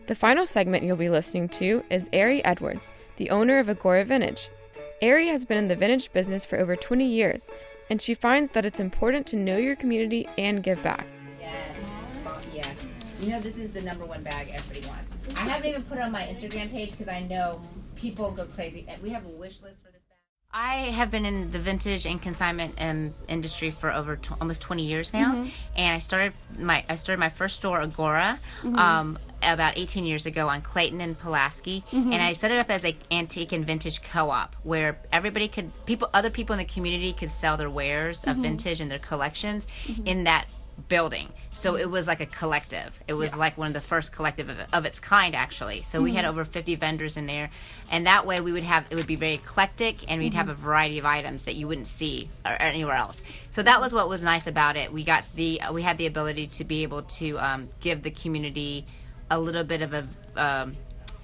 The 0.08 0.16
final 0.16 0.46
segment 0.46 0.86
you'll 0.86 0.96
be 0.96 1.10
listening 1.10 1.50
to 1.50 1.84
is 1.90 2.10
Ari 2.14 2.44
Edwards, 2.46 2.92
the 3.18 3.30
owner 3.30 3.60
of 3.60 3.70
Agora 3.70 4.06
Vintage. 4.06 4.50
Ari 5.02 5.28
has 5.28 5.44
been 5.44 5.58
in 5.58 5.68
the 5.68 5.76
vintage 5.76 6.14
business 6.14 6.46
for 6.46 6.58
over 6.58 6.78
20 6.78 7.06
years, 7.06 7.52
and 7.90 8.02
she 8.02 8.14
finds 8.14 8.54
that 8.54 8.66
it's 8.66 8.80
important 8.80 9.28
to 9.28 9.36
know 9.36 9.58
your 9.58 9.76
community 9.76 10.26
and 10.38 10.64
give 10.64 10.82
back. 10.82 11.06
Yes, 11.42 11.76
yes. 12.56 12.94
You 13.20 13.32
know, 13.32 13.42
this 13.42 13.58
is 13.58 13.74
the 13.74 13.82
number 13.82 14.06
one 14.06 14.24
bag 14.24 14.50
everybody 14.54 14.88
wants. 14.88 15.14
I 15.36 15.42
haven't 15.42 15.68
even 15.68 15.84
put 15.84 16.00
on 16.00 16.14
my 16.14 16.22
Instagram 16.24 16.72
page 16.72 16.92
because 16.92 17.10
I 17.10 17.24
know 17.24 17.62
people 17.98 18.32
go 18.32 18.46
crazy. 18.46 18.86
And 18.88 19.04
we 19.04 19.10
have 19.10 19.26
a 19.26 19.30
wish 19.30 19.62
list 19.62 19.84
for 19.84 19.92
this. 19.92 19.97
I 20.60 20.90
have 20.90 21.12
been 21.12 21.24
in 21.24 21.52
the 21.52 21.60
vintage 21.60 22.08
and 22.08 22.20
consignment 22.20 22.74
um, 22.80 23.14
industry 23.28 23.70
for 23.70 23.94
over 23.94 24.20
almost 24.42 24.60
20 24.60 24.84
years 24.84 25.14
now, 25.14 25.36
mm-hmm. 25.36 25.50
and 25.76 25.94
I 25.94 26.00
started 26.00 26.34
my 26.58 26.84
I 26.90 26.96
started 26.96 27.20
my 27.20 27.30
first 27.30 27.58
store 27.58 27.80
Agora 27.80 28.40
mm-hmm. 28.64 28.76
um, 28.76 29.20
about 29.44 29.78
18 29.78 30.04
years 30.04 30.26
ago 30.26 30.48
on 30.48 30.64
Clayton 30.64 31.00
and 31.00 31.16
Pulaski, 31.16 31.84
mm-hmm. 31.92 32.12
and 32.12 32.24
I 32.24 32.34
set 32.34 32.50
it 32.50 32.58
up 32.58 32.72
as 32.72 32.84
a 32.84 32.98
antique 33.12 33.52
and 33.52 33.68
vintage 33.68 34.02
co-op 34.02 34.56
where 34.64 35.00
everybody 35.12 35.48
could 35.48 35.70
people 35.86 36.10
other 36.12 36.32
people 36.32 36.54
in 36.54 36.58
the 36.58 36.66
community 36.66 37.14
could 37.14 37.30
sell 37.30 37.56
their 37.56 37.70
wares 37.70 38.24
of 38.24 38.38
vintage 38.38 38.82
and 38.82 38.90
their 38.90 38.98
collections 38.98 39.68
in 40.06 40.24
that 40.24 40.48
building. 40.88 41.30
So 41.52 41.76
it 41.76 41.90
was 41.90 42.08
like 42.08 42.20
a 42.20 42.26
collective. 42.26 43.00
It 43.08 43.14
was 43.14 43.36
like 43.36 43.58
one 43.58 43.68
of 43.68 43.74
the 43.74 43.82
first 43.82 44.12
collective 44.12 44.50
of, 44.50 44.58
of 44.72 44.86
its 44.86 45.00
kind, 45.00 45.36
actually. 45.36 45.82
So 45.82 46.02
we 46.02 46.14
had 46.14 46.26
over 46.26 46.46
50 46.46 46.76
vendors 46.76 47.18
in 47.18 47.26
there, 47.26 47.50
and 47.90 48.06
that 48.06 48.26
way 48.26 48.42
we 48.42 48.52
would 48.52 48.64
have 48.64 48.86
it 48.90 48.96
would 48.96 49.08
be 49.08 49.16
very 49.16 49.36
eclectic, 49.36 50.10
and 50.10 50.22
we'd 50.22 50.34
have 50.34 50.50
a 50.50 50.54
variety 50.54 51.00
of 51.00 51.06
items 51.06 51.46
that 51.46 51.56
you 51.56 51.68
wouldn't 51.68 51.88
see 51.88 52.30
or 52.46 52.52
anywhere 52.62 52.96
else. 52.96 53.22
So 53.52 53.64
that 53.64 53.82
was 53.82 53.94
what 53.94 54.08
was 54.08 54.24
nice 54.24 54.48
about 54.48 54.78
it. 54.78 54.94
We 54.94 55.04
got 55.04 55.24
the 55.36 55.62
we 55.72 55.82
had 55.82 55.98
the 55.98 56.06
ability 56.06 56.48
to 56.48 56.64
be 56.64 56.84
able 56.84 57.04
to 57.04 57.40
um, 57.40 57.70
give 57.80 58.04
the 58.04 58.12
community 58.12 58.86
a 59.30 59.40
little 59.40 59.64
bit 59.64 59.82
of 59.82 59.94
a 59.94 60.08
um, 60.36 60.78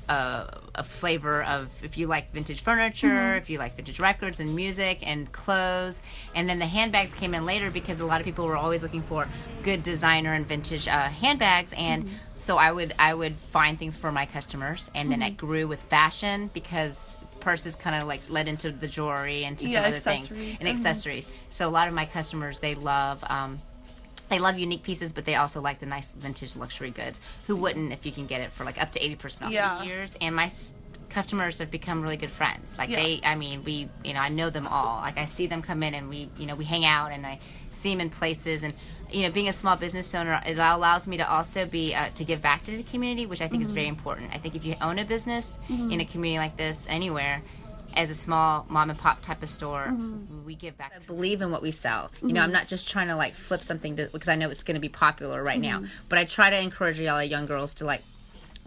a, 0.10 0.60
a 0.76 0.84
flavor 0.84 1.44
of 1.44 1.70
if 1.84 1.98
you 1.98 2.08
like 2.08 2.32
vintage 2.34 2.62
furniture, 2.62 3.36
if 3.36 3.50
you 3.50 3.58
like 3.58 3.76
vintage 3.76 4.00
records 4.00 4.40
and 4.40 4.56
music 4.56 5.00
and 5.08 5.32
clothes. 5.32 6.02
And 6.36 6.50
then 6.50 6.60
the 6.60 6.66
handbags 6.66 7.14
came 7.14 7.34
in 7.34 7.46
later 7.46 7.72
because 7.72 8.00
a 8.00 8.06
lot 8.06 8.20
of 8.22 8.26
people 8.26 8.46
were 8.46 8.58
always 8.58 8.84
looking 8.84 9.04
for 9.04 9.28
good 9.64 9.84
designer 9.84 10.34
and 10.34 10.46
vintage 10.46 10.88
uh, 10.88 11.10
handbags. 11.10 11.74
And 11.78 12.06
so 12.36 12.58
I 12.58 12.72
would 12.72 12.94
I 13.00 13.14
would 13.14 13.36
find 13.36 13.78
things 13.80 13.96
for 13.98 14.12
my 14.12 14.26
customers, 14.26 14.90
and 14.96 15.12
then 15.12 15.22
it 15.22 15.38
grew 15.38 15.68
with 15.68 15.82
fashion 15.82 16.50
because 16.54 17.16
purses 17.40 17.76
kind 17.76 17.96
of 18.02 18.08
like 18.08 18.30
led 18.30 18.48
into 18.48 18.72
the 18.72 18.88
jewelry 18.88 19.44
and 19.44 19.60
to 19.60 19.68
some 19.68 19.84
other 19.84 20.00
things 20.00 20.32
and 20.60 20.68
Mhm. 20.68 20.72
accessories. 20.72 21.28
So 21.50 21.68
a 21.68 21.72
lot 21.72 21.88
of 21.90 21.94
my 21.94 22.06
customers 22.06 22.60
they 22.60 22.74
love. 22.76 23.24
Um, 23.30 23.62
they 24.30 24.40
love 24.40 24.58
unique 24.58 24.84
pieces, 24.84 25.14
but 25.14 25.26
they 25.26 25.36
also 25.36 25.62
like 25.62 25.80
the 25.80 25.86
nice 25.86 26.14
vintage 26.14 26.56
luxury 26.56 26.92
goods. 26.92 27.20
Who 27.48 27.56
wouldn't 27.56 27.92
if 27.94 28.06
you 28.06 28.12
can 28.12 28.26
get 28.26 28.42
it 28.42 28.52
for 28.52 28.64
like 28.64 28.82
up 28.82 28.92
to 28.94 29.04
eighty 29.04 29.16
percent 29.16 29.48
off 29.48 29.54
Yeah. 29.54 29.84
years? 29.84 30.16
And 30.22 30.36
my 30.36 30.46
s- 30.46 30.74
customers 31.10 31.60
have 31.60 31.70
become 31.70 32.02
really 32.02 32.18
good 32.18 32.32
friends. 32.32 32.76
Like 32.78 32.90
Yeah. 32.90 33.04
they, 33.04 33.22
I 33.24 33.36
mean, 33.36 33.64
we, 33.64 33.88
you 34.04 34.14
know, 34.14 34.20
I 34.20 34.30
know 34.30 34.50
them 34.50 34.66
all. 34.68 34.98
Like 35.02 35.18
I 35.20 35.26
see 35.26 35.46
them 35.46 35.62
come 35.62 35.84
in 35.84 35.94
and 35.94 36.10
we, 36.10 36.30
you 36.38 36.48
know, 36.48 36.56
we 36.56 36.66
hang 36.66 36.86
out 36.86 37.12
and 37.12 37.24
I 37.26 37.40
see 37.70 37.92
them 37.92 38.02
in 38.02 38.10
places 38.10 38.64
and. 38.64 38.74
You 39.12 39.22
know, 39.22 39.30
being 39.30 39.48
a 39.48 39.54
small 39.54 39.76
business 39.76 40.16
owner, 40.16 40.42
it 40.44 40.58
allows 40.58 41.08
me 41.08 41.18
to 41.18 41.30
also 41.30 41.68
be 41.68 41.94
uh, 41.94 42.10
to 42.16 42.24
give 42.24 42.42
back 42.42 42.64
to 42.64 42.72
the 42.76 42.82
community, 42.82 43.28
which 43.28 43.42
I 43.44 43.48
think 43.48 43.62
is 43.62 43.70
very 43.70 43.88
important. 43.88 44.32
I 44.34 44.40
think 44.40 44.56
if 44.56 44.66
you 44.66 44.76
own 44.82 44.98
a 44.98 45.06
business 45.06 45.60
in 45.70 46.00
a 46.02 46.06
community 46.06 46.40
like 46.40 46.58
this, 46.58 46.88
anywhere, 46.90 47.44
as 47.96 48.10
a 48.10 48.16
small 48.16 48.66
mom 48.70 48.90
and 48.90 49.00
pop 49.00 49.22
type 49.22 49.44
of 49.44 49.50
store, 49.50 49.88
mm-hmm. 49.88 50.46
we 50.46 50.56
give 50.56 50.78
back. 50.78 50.94
I 50.96 51.00
believe 51.00 51.42
in 51.42 51.52
what 51.52 51.62
we 51.62 51.72
sell. 51.72 52.12
You 52.22 52.30
know, 52.30 52.34
mm-hmm. 52.34 52.44
I'm 52.46 52.52
not 52.52 52.68
just 52.68 52.90
trying 52.90 53.08
to 53.08 53.16
like 53.16 53.36
flip 53.36 53.62
something 53.62 53.96
to, 53.98 54.10
because 54.12 54.30
I 54.30 54.36
know 54.36 54.50
it's 54.50 54.64
going 54.64 54.76
to 54.76 54.82
be 54.82 54.90
popular 54.90 55.44
right 55.44 55.60
now, 55.60 55.80
mm-hmm. 55.80 55.88
but 56.10 56.20
I 56.20 56.26
try 56.26 56.50
to 56.50 56.60
encourage 56.60 57.02
all 57.02 57.18
the 57.18 57.28
young 57.28 57.46
girls 57.46 57.74
to 57.76 57.86
like 57.86 58.02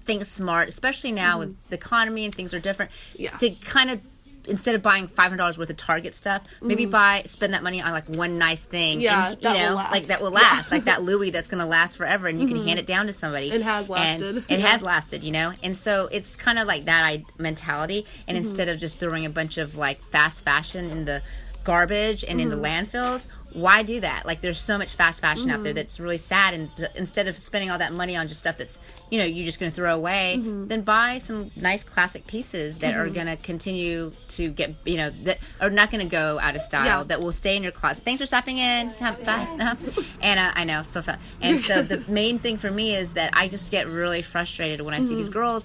think 0.03 0.25
smart, 0.25 0.69
especially 0.69 1.12
now 1.12 1.41
with 1.41 1.57
the 1.69 1.77
economy 1.77 2.25
and 2.25 2.35
things 2.35 2.55
are 2.55 2.61
different. 2.61 2.91
Yeah. 3.17 3.37
To 3.39 3.51
kind 3.51 3.91
of 3.91 4.01
instead 4.49 4.75
of 4.75 4.83
buying 4.83 5.09
five 5.09 5.25
hundred 5.27 5.39
dollars 5.39 5.59
worth 5.59 5.71
of 5.71 5.77
Target 5.77 6.15
stuff, 6.15 6.43
maybe 6.61 6.87
buy 6.87 7.23
spend 7.27 7.55
that 7.55 7.63
money 7.63 7.81
on 7.83 7.93
like 7.93 8.09
one 8.09 8.39
nice 8.39 8.65
thing. 8.65 9.01
Yeah, 9.01 9.29
and, 9.31 9.37
you 9.37 9.43
that 9.43 9.53
will 9.55 9.71
know, 9.71 9.77
last. 9.77 9.93
like 9.93 10.07
that 10.07 10.21
will 10.23 10.31
Yeah. 10.33 10.39
last, 10.39 10.71
like 10.71 10.85
that 10.87 11.03
Louis 11.03 11.31
that's 11.31 11.49
going 11.49 11.61
to 11.61 11.67
last 11.67 11.97
forever, 11.97 12.27
and 12.29 12.41
you 12.41 12.47
can 12.49 12.57
hand 12.67 12.79
it 12.79 12.87
down 12.87 13.07
to 13.07 13.13
somebody. 13.13 13.51
It 13.51 13.63
has 13.63 13.87
And 13.89 13.91
lasted. 13.91 14.37
it 14.49 14.61
Yeah. 14.61 14.67
has 14.69 14.83
lasted, 14.83 15.25
you 15.25 15.33
know, 15.33 15.53
and 15.63 15.77
so 15.77 16.09
it's 16.13 16.37
kind 16.37 16.59
of 16.59 16.67
like 16.67 16.85
that 16.87 17.05
I, 17.05 17.25
mentality. 17.39 18.03
Mm-hmm. 18.03 18.23
And 18.29 18.37
instead 18.37 18.69
of 18.69 18.79
just 18.79 18.99
throwing 18.99 19.25
a 19.27 19.31
bunch 19.31 19.59
of 19.59 19.77
like 19.77 20.03
fast 20.11 20.45
fashion 20.45 20.91
in 20.91 21.05
the 21.05 21.23
garbage 21.65 22.25
and 22.25 22.41
in 22.41 22.49
the 22.49 22.57
Mm-hmm. 22.57 22.65
landfills, 22.65 23.27
why 23.57 23.83
do 23.83 24.01
that? 24.01 24.27
Like, 24.27 24.40
there's 24.42 24.61
so 24.61 24.77
much 24.79 24.95
fast 24.95 25.21
fashion 25.21 25.51
out 25.51 25.62
there 25.62 25.73
that's 25.73 25.99
really 25.99 26.19
sad. 26.19 26.55
And 26.55 26.75
d- 26.75 26.87
instead 26.95 27.27
of 27.27 27.35
spending 27.37 27.71
all 27.71 27.79
that 27.79 27.92
money 27.92 28.14
on 28.16 28.29
just 28.29 28.40
stuff 28.40 28.59
that's, 28.59 28.79
you 29.11 29.19
know, 29.19 29.25
you're 29.25 29.45
just 29.47 29.59
going 29.59 29.73
to 29.73 29.75
throw 29.75 29.95
away, 29.95 30.37
then 30.42 30.83
buy 30.83 31.19
some 31.19 31.51
nice 31.57 31.83
classic 31.83 32.27
pieces 32.27 32.79
that 32.79 32.95
are 32.95 33.09
going 33.09 33.27
to 33.27 33.37
continue 33.37 34.12
to 34.29 34.51
get, 34.51 34.75
you 34.85 34.97
know, 34.99 35.11
that 35.25 35.38
are 35.61 35.71
not 35.71 35.90
going 35.90 36.03
to 36.03 36.11
go 36.11 36.38
out 36.38 36.55
of 36.55 36.61
style, 36.61 36.85
Yeah. 36.85 37.03
that 37.05 37.21
will 37.21 37.33
stay 37.33 37.57
in 37.57 37.62
your 37.62 37.73
closet. 37.73 38.05
Thanks 38.05 38.21
for 38.21 38.27
stopping 38.27 38.59
in. 38.59 38.92
Bye. 39.01 39.14
Uh-huh. 39.59 40.03
And 40.21 40.38
uh, 40.38 40.53
I 40.55 40.64
know, 40.64 40.83
so 40.83 41.01
fun. 41.03 41.19
And 41.40 41.61
so 41.61 41.83
the 41.83 42.05
main 42.09 42.38
thing 42.38 42.59
for 42.59 42.71
me 42.71 42.95
is 42.95 43.14
that 43.14 43.31
I 43.33 43.49
just 43.49 43.71
get 43.71 43.87
really 43.88 44.23
frustrated 44.23 44.81
when 44.83 44.92
I 44.95 45.01
see 45.01 45.14
these 45.14 45.29
girls 45.31 45.64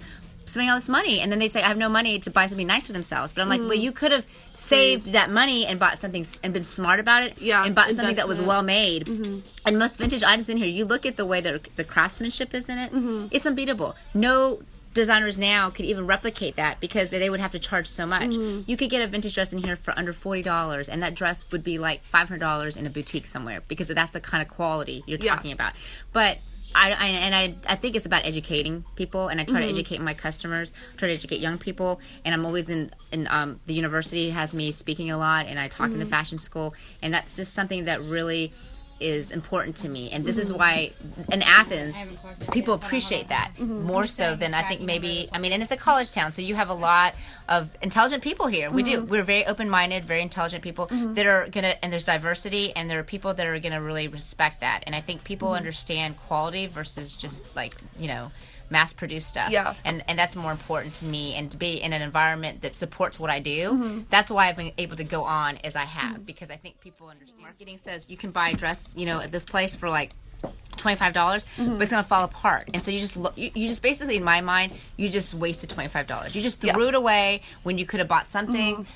spending 0.51 0.69
all 0.69 0.77
this 0.77 0.89
money 0.89 1.19
and 1.19 1.31
then 1.31 1.39
they 1.39 1.47
say 1.49 1.61
I 1.61 1.67
have 1.67 1.77
no 1.77 1.89
money 1.89 2.19
to 2.19 2.29
buy 2.29 2.47
something 2.47 2.67
nice 2.67 2.87
for 2.87 2.93
themselves. 2.93 3.33
But 3.33 3.41
I'm 3.41 3.49
like, 3.49 3.61
well, 3.61 3.71
mm. 3.71 3.81
you 3.81 3.91
could 3.91 4.11
have 4.11 4.25
saved 4.55 5.07
that 5.13 5.29
money 5.29 5.65
and 5.65 5.79
bought 5.79 5.99
something 5.99 6.25
and 6.43 6.53
been 6.53 6.63
smart 6.63 6.99
about 6.99 7.23
it. 7.23 7.41
Yeah, 7.41 7.63
And 7.63 7.73
bought 7.73 7.93
something 7.95 8.15
that 8.15 8.27
was 8.27 8.39
well 8.39 8.63
made. 8.63 9.05
Mm-hmm. 9.05 9.39
And 9.65 9.79
most 9.79 9.97
vintage 9.97 10.23
items 10.23 10.49
in 10.49 10.57
here, 10.57 10.67
you 10.67 10.85
look 10.85 11.05
at 11.05 11.17
the 11.17 11.25
way 11.25 11.41
that 11.41 11.75
the 11.75 11.83
craftsmanship 11.83 12.53
is 12.53 12.69
in 12.69 12.77
it, 12.77 12.91
mm-hmm. 12.91 13.27
it's 13.31 13.45
unbeatable. 13.45 13.95
No 14.13 14.61
designers 14.93 15.37
now 15.37 15.69
could 15.69 15.85
even 15.85 16.05
replicate 16.05 16.55
that 16.57 16.79
because 16.79 17.09
they 17.09 17.29
would 17.29 17.39
have 17.39 17.51
to 17.51 17.59
charge 17.59 17.87
so 17.87 18.05
much. 18.05 18.31
Mm-hmm. 18.31 18.69
You 18.69 18.77
could 18.77 18.89
get 18.89 19.01
a 19.01 19.07
vintage 19.07 19.35
dress 19.35 19.53
in 19.53 19.59
here 19.59 19.75
for 19.75 19.97
under 19.97 20.13
forty 20.13 20.41
dollars, 20.41 20.89
and 20.89 21.01
that 21.03 21.15
dress 21.15 21.45
would 21.51 21.63
be 21.63 21.77
like 21.77 22.03
five 22.03 22.27
hundred 22.27 22.39
dollars 22.39 22.77
in 22.77 22.85
a 22.85 22.89
boutique 22.89 23.25
somewhere 23.25 23.61
because 23.67 23.87
that's 23.87 24.11
the 24.11 24.19
kind 24.19 24.41
of 24.41 24.49
quality 24.49 25.03
you're 25.05 25.19
Yeah. 25.21 25.35
talking 25.35 25.51
about. 25.51 25.73
But 26.11 26.39
I, 26.73 26.91
I 26.91 27.07
and 27.07 27.35
I 27.35 27.55
I 27.67 27.75
think 27.75 27.95
it's 27.95 28.05
about 28.05 28.25
educating 28.25 28.85
people, 28.95 29.27
and 29.27 29.39
I 29.41 29.43
try 29.43 29.59
Mm-hmm. 29.61 29.67
to 29.73 29.79
educate 29.79 30.01
my 30.01 30.13
customers, 30.13 30.71
try 30.97 31.07
to 31.09 31.13
educate 31.13 31.39
young 31.39 31.57
people, 31.57 31.99
and 32.23 32.33
I'm 32.33 32.45
always 32.45 32.69
in 32.69 32.91
in 33.11 33.27
um, 33.29 33.59
the 33.65 33.73
university 33.73 34.29
has 34.29 34.53
me 34.55 34.71
speaking 34.71 35.11
a 35.11 35.17
lot, 35.17 35.47
and 35.47 35.59
I 35.59 35.67
talk 35.67 35.87
in 35.87 35.91
Mm-hmm. 35.93 35.99
the 35.99 36.05
fashion 36.05 36.37
school, 36.37 36.73
and 37.01 37.13
that's 37.13 37.35
just 37.35 37.53
something 37.53 37.85
that 37.85 38.01
really 38.03 38.53
is 39.01 39.31
important 39.31 39.75
to 39.77 39.89
me. 39.89 40.11
And 40.11 40.23
this 40.25 40.35
Mm-hmm. 40.35 40.41
is 40.41 40.53
why 40.53 40.91
in 41.31 41.41
athens 41.41 41.95
people 42.51 42.73
appreciate 42.73 43.29
that 43.29 43.51
more 43.59 44.05
so 44.07 44.35
than 44.35 44.53
i 44.53 44.63
think 44.63 44.81
maybe 44.81 45.29
i 45.33 45.37
mean 45.37 45.51
and 45.51 45.61
it's 45.61 45.71
a 45.71 45.77
college 45.77 46.11
town 46.11 46.31
so 46.31 46.41
you 46.41 46.55
have 46.55 46.69
a 46.69 46.73
lot 46.73 47.13
of 47.49 47.69
intelligent 47.81 48.23
people 48.23 48.47
here. 48.47 48.69
We 48.71 48.83
do. 48.83 49.03
We're 49.03 49.23
very 49.23 49.45
open-minded 49.45 50.05
very 50.05 50.21
intelligent 50.21 50.63
people 50.63 50.85
that 50.87 51.25
are 51.25 51.47
gonna 51.49 51.75
and 51.81 51.91
there's 51.91 52.05
diversity 52.05 52.75
and 52.75 52.89
there 52.89 52.99
are 52.99 53.03
people 53.03 53.33
that 53.33 53.45
are 53.45 53.59
gonna 53.59 53.81
really 53.81 54.07
respect 54.07 54.61
that. 54.61 54.83
And 54.85 54.95
i 54.95 55.01
think 55.01 55.23
people 55.23 55.53
understand 55.53 56.17
quality 56.17 56.67
versus 56.67 57.15
just 57.15 57.43
like 57.55 57.73
you 57.99 58.07
know 58.07 58.31
mass 58.71 58.93
produced 58.93 59.27
stuff. 59.27 59.51
Yeah. 59.51 59.75
and 59.85 60.03
and 60.07 60.17
that's 60.17 60.35
more 60.35 60.51
important 60.51 60.95
to 60.95 61.05
me. 61.05 61.35
And 61.35 61.51
to 61.51 61.57
be 61.57 61.81
in 61.81 61.93
an 61.93 62.01
environment 62.01 62.61
that 62.61 62.75
supports 62.75 63.19
what 63.19 63.29
I 63.29 63.39
do 63.39 63.71
mm-hmm. 63.71 63.99
that's 64.09 64.31
why 64.31 64.47
I've 64.47 64.55
been 64.55 64.71
able 64.77 64.95
to 64.97 65.03
go 65.03 65.23
on 65.23 65.57
as 65.57 65.75
I 65.75 65.83
have. 65.83 66.15
Mm-hmm. 66.15 66.23
Because 66.23 66.49
I 66.49 66.55
think 66.55 66.79
people 66.79 67.07
understand. 67.07 67.41
Marketing 67.41 67.77
says 67.77 68.07
you 68.09 68.17
can 68.17 68.31
buy 68.31 68.49
a 68.49 68.53
dress 68.55 68.93
you 68.97 69.05
know 69.05 69.19
at 69.19 69.31
this 69.31 69.45
place 69.45 69.75
for 69.75 69.89
like 69.89 70.13
$25 70.77 71.13
mm-hmm. 71.13 71.73
but 71.73 71.81
it's 71.81 71.91
going 71.91 72.03
to 72.03 72.07
fall 72.07 72.23
apart. 72.23 72.69
And 72.73 72.81
so 72.81 72.89
you 72.89 72.99
just 72.99 73.17
look 73.17 73.37
you, 73.37 73.51
you 73.53 73.67
just 73.67 73.83
basically 73.83 74.15
in 74.17 74.23
my 74.23 74.41
mind 74.41 74.71
you 74.97 75.09
just 75.09 75.33
wasted 75.33 75.69
$25 75.69 76.33
you 76.33 76.41
just 76.41 76.61
threw 76.61 76.69
Yeah. 76.69 76.89
it 76.89 76.95
away 76.95 77.41
when 77.63 77.77
you 77.77 77.85
could 77.85 77.99
have 77.99 78.07
bought 78.07 78.29
something 78.29 78.87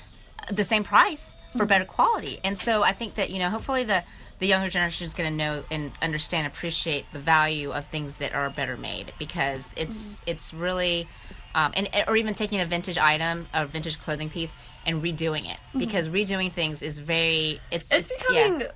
the 0.50 0.64
same 0.64 0.84
price 0.84 1.34
for 1.56 1.66
better 1.66 1.84
quality. 1.84 2.38
And 2.44 2.56
so 2.56 2.82
I 2.82 2.92
think 2.92 3.14
that 3.14 3.30
you 3.30 3.38
know, 3.38 3.50
hopefully 3.50 3.84
the 3.84 4.04
the 4.38 4.46
younger 4.46 4.68
generation 4.68 5.06
is 5.06 5.14
going 5.14 5.30
to 5.30 5.36
know 5.36 5.64
and 5.70 5.92
understand, 6.02 6.46
appreciate 6.46 7.06
the 7.12 7.18
value 7.18 7.70
of 7.72 7.86
things 7.86 8.14
that 8.14 8.34
are 8.34 8.50
better 8.50 8.76
made 8.76 9.12
because 9.18 9.74
it's 9.76 10.20
it's 10.26 10.52
really. 10.54 11.08
Um, 11.54 11.72
and 11.74 11.88
or 12.06 12.18
even 12.18 12.34
taking 12.34 12.60
a 12.60 12.66
vintage 12.66 12.98
item, 12.98 13.46
a 13.54 13.64
vintage 13.66 13.98
clothing 13.98 14.28
piece, 14.28 14.52
and 14.84 15.02
redoing 15.02 15.50
it 15.50 15.56
because 15.78 16.06
redoing 16.06 16.52
things 16.52 16.82
is 16.82 16.98
very 16.98 17.60
it's 17.70 17.90
It's, 17.90 18.12
yeah. 18.30 18.48
becoming 18.48 18.66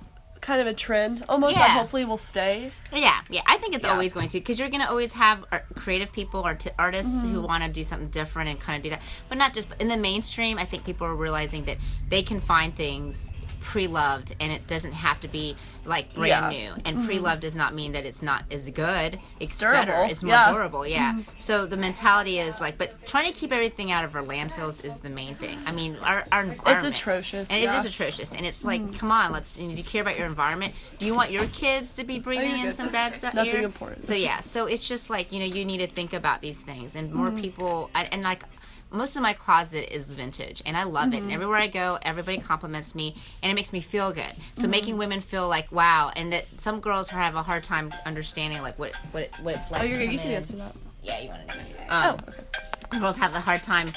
kind 0.41 0.59
of 0.61 0.65
a 0.65 0.73
trend, 0.73 1.23
almost 1.29 1.53
that 1.53 1.67
Yeah. 1.67 1.73
hopefully 1.75 2.05
will 2.05 2.17
stay. 2.17 2.71
Yeah, 2.91 3.19
yeah. 3.29 3.41
I 3.45 3.57
think 3.57 3.75
it's 3.75 3.85
Yeah. 3.85 3.91
always 3.91 4.13
going 4.13 4.29
to 4.29 4.39
because 4.39 4.57
you're 4.57 4.69
going 4.69 4.81
to 4.81 4.89
always 4.89 5.13
have 5.13 5.45
creative 5.75 6.11
people, 6.11 6.41
art, 6.41 6.65
artists 6.79 7.13
Mm-hmm. 7.17 7.33
who 7.35 7.41
want 7.43 7.63
to 7.63 7.69
do 7.69 7.83
something 7.83 8.07
different 8.09 8.49
and 8.49 8.59
kind 8.59 8.77
of 8.77 8.83
do 8.83 8.89
that. 8.89 9.01
But 9.29 9.37
not 9.37 9.53
just 9.53 9.67
in 9.79 9.87
the 9.87 9.97
mainstream. 9.97 10.57
I 10.57 10.65
think 10.65 10.83
people 10.83 11.05
are 11.05 11.13
realizing 11.13 11.65
that 11.65 11.77
they 12.09 12.23
can 12.23 12.39
find 12.39 12.75
things 12.75 13.31
pre-loved 13.61 14.35
and 14.39 14.51
it 14.51 14.67
doesn't 14.67 14.91
have 14.93 15.19
to 15.21 15.27
be 15.27 15.55
like 15.85 16.13
brand 16.13 16.53
Yeah. 16.53 16.69
Mm-hmm. 16.69 16.75
new 16.75 16.81
and 16.85 17.05
pre-loved 17.05 17.41
does 17.41 17.55
not 17.55 17.73
mean 17.73 17.91
that 17.93 18.05
it's 18.05 18.21
not 18.21 18.43
as 18.51 18.67
good 18.69 19.19
it's, 19.39 19.57
durable. 19.59 19.85
better 19.85 20.11
it's 20.11 20.23
more 20.23 20.33
Yeah. 20.33 20.45
Mm-hmm. 20.45 20.53
durable 20.55 20.87
yeah 20.87 21.19
so 21.39 21.65
the 21.65 21.77
mentality 21.77 22.39
is 22.39 22.59
like 22.59 22.77
but 22.77 23.05
trying 23.05 23.31
to 23.31 23.37
keep 23.37 23.51
everything 23.51 23.91
out 23.91 24.03
of 24.03 24.15
our 24.15 24.23
landfills 24.23 24.83
is 24.83 24.97
the 24.99 25.09
main 25.09 25.35
thing 25.35 25.57
i 25.65 25.71
mean 25.71 25.95
our, 25.97 26.25
our 26.31 26.41
environment 26.43 26.87
it's 26.87 26.99
atrocious, 26.99 27.49
and 27.49 27.61
yeah. 27.61 27.73
it 27.73 27.77
is 27.77 27.85
atrocious 27.85 28.33
and 28.33 28.45
it's 28.45 28.63
like 28.63 28.97
come 28.97 29.11
on 29.11 29.31
let's 29.31 29.57
you 29.59 29.67
know, 29.67 29.75
do 29.75 29.81
you 29.81 29.87
care 29.87 30.01
about 30.01 30.17
your 30.17 30.27
environment 30.27 30.73
do 30.99 31.05
you 31.05 31.15
want 31.15 31.31
your 31.31 31.45
kids 31.47 31.93
to 31.93 32.03
be 32.03 32.19
breathing 32.19 32.51
in 32.57 32.65
good. 32.65 32.73
some 32.73 32.89
bad 32.89 33.15
stuff 33.15 33.33
Nothing 33.33 33.51
here? 33.51 33.61
important. 33.63 34.05
so 34.05 34.13
yeah 34.13 34.41
so 34.41 34.65
it's 34.65 34.87
just 34.87 35.09
like 35.09 35.31
you 35.31 35.39
know 35.39 35.45
you 35.45 35.65
need 35.65 35.77
to 35.79 35.87
think 35.87 36.13
about 36.13 36.41
these 36.41 36.59
things 36.59 36.95
and 36.95 37.13
more 37.13 37.31
people 37.31 37.89
and, 37.95 38.07
and 38.11 38.23
like 38.23 38.43
most 38.91 39.15
of 39.15 39.21
my 39.21 39.33
closet 39.33 39.93
is 39.93 40.13
vintage 40.13 40.61
and 40.65 40.75
i 40.75 40.83
love 40.83 41.13
it. 41.13 41.17
And 41.17 41.25
mm-hmm. 41.25 41.33
everywhere 41.33 41.57
i 41.57 41.67
go 41.67 41.97
everybody 42.01 42.37
compliments 42.37 42.93
me 42.93 43.15
and 43.41 43.51
it 43.51 43.55
makes 43.55 43.73
me 43.73 43.79
feel 43.79 44.11
good. 44.11 44.33
So 44.55 44.63
mm-hmm. 44.63 44.71
making 44.71 44.97
women 44.97 45.21
feel 45.21 45.47
like 45.47 45.71
wow 45.71 46.11
and 46.15 46.31
that 46.33 46.45
some 46.57 46.79
girls 46.79 47.09
have 47.09 47.35
a 47.35 47.43
hard 47.43 47.63
time 47.63 47.93
understanding 48.05 48.61
like 48.61 48.77
what 48.77 48.93
what, 49.11 49.29
what 49.41 49.55
it's 49.55 49.71
like 49.71 49.81
Oh, 49.81 49.85
you're 49.85 49.99
good. 49.99 50.11
You 50.11 50.19
can 50.19 50.27
in. 50.27 50.33
answer 50.33 50.55
that. 50.57 50.75
yeah 51.03 51.19
you 51.19 51.29
want 51.29 51.47
to 51.47 51.55
oh, 51.55 51.59
know 51.59 52.09
um, 52.09 52.17
oh, 52.27 52.31
okay. 52.31 52.99
girls 52.99 53.17
have 53.17 53.33
a 53.33 53.39
hard 53.39 53.63
time 53.63 53.91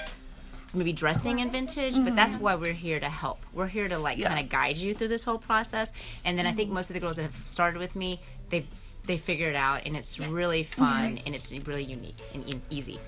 maybe 0.73 0.93
dressing 0.93 1.39
in 1.39 1.51
vintage 1.51 1.95
but 1.95 2.17
that's 2.17 2.35
mm-hmm. 2.35 2.43
why 2.45 2.55
we're 2.55 2.73
here 2.73 2.99
to 3.01 3.09
help. 3.09 3.45
We're 3.53 3.69
here 3.69 3.89
to 3.89 3.99
like 3.99 4.19
Yeah. 4.19 4.29
kind 4.29 4.41
of 4.41 4.49
guide 4.49 4.77
you 4.77 4.95
through 4.95 5.09
this 5.09 5.25
whole 5.25 5.39
process 5.39 6.23
and 6.25 6.39
then 6.39 6.47
i 6.47 6.53
think 6.53 6.71
most 6.71 6.91
of 6.91 6.95
the 6.95 7.01
girls 7.01 7.17
that 7.17 7.23
have 7.23 7.35
started 7.35 7.79
with 7.79 7.95
me 7.97 8.21
they 8.51 8.67
they 9.07 9.17
figure 9.17 9.49
it 9.49 9.57
out 9.57 9.83
and 9.87 9.97
it's 9.97 10.19
really 10.19 10.63
fun 10.63 11.21
and 11.27 11.35
it's 11.35 11.53
really 11.67 11.85
unique 11.85 12.17
and 12.33 12.49
e- 12.49 12.61
easy 12.71 12.99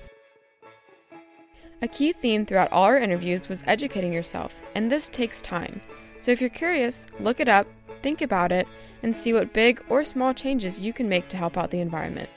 A 1.79 1.87
key 1.87 2.11
theme 2.11 2.43
throughout 2.43 2.71
all 2.71 2.85
our 2.85 2.97
interviews 2.97 3.47
was 3.47 3.63
educating 3.67 4.11
yourself, 4.11 4.63
and 4.73 4.91
this 4.91 5.09
takes 5.09 5.43
time. 5.43 5.79
So 6.17 6.31
if 6.31 6.41
you're 6.41 6.49
curious, 6.49 7.05
look 7.19 7.39
it 7.39 7.47
up, 7.47 7.67
think 8.01 8.23
about 8.23 8.51
it, 8.51 8.67
and 9.03 9.15
see 9.15 9.31
what 9.31 9.53
big 9.53 9.83
or 9.87 10.03
small 10.03 10.33
changes 10.33 10.79
you 10.79 10.91
can 10.91 11.07
make 11.07 11.27
to 11.27 11.37
help 11.37 11.55
out 11.55 11.69
the 11.69 11.79
environment. 11.79 12.29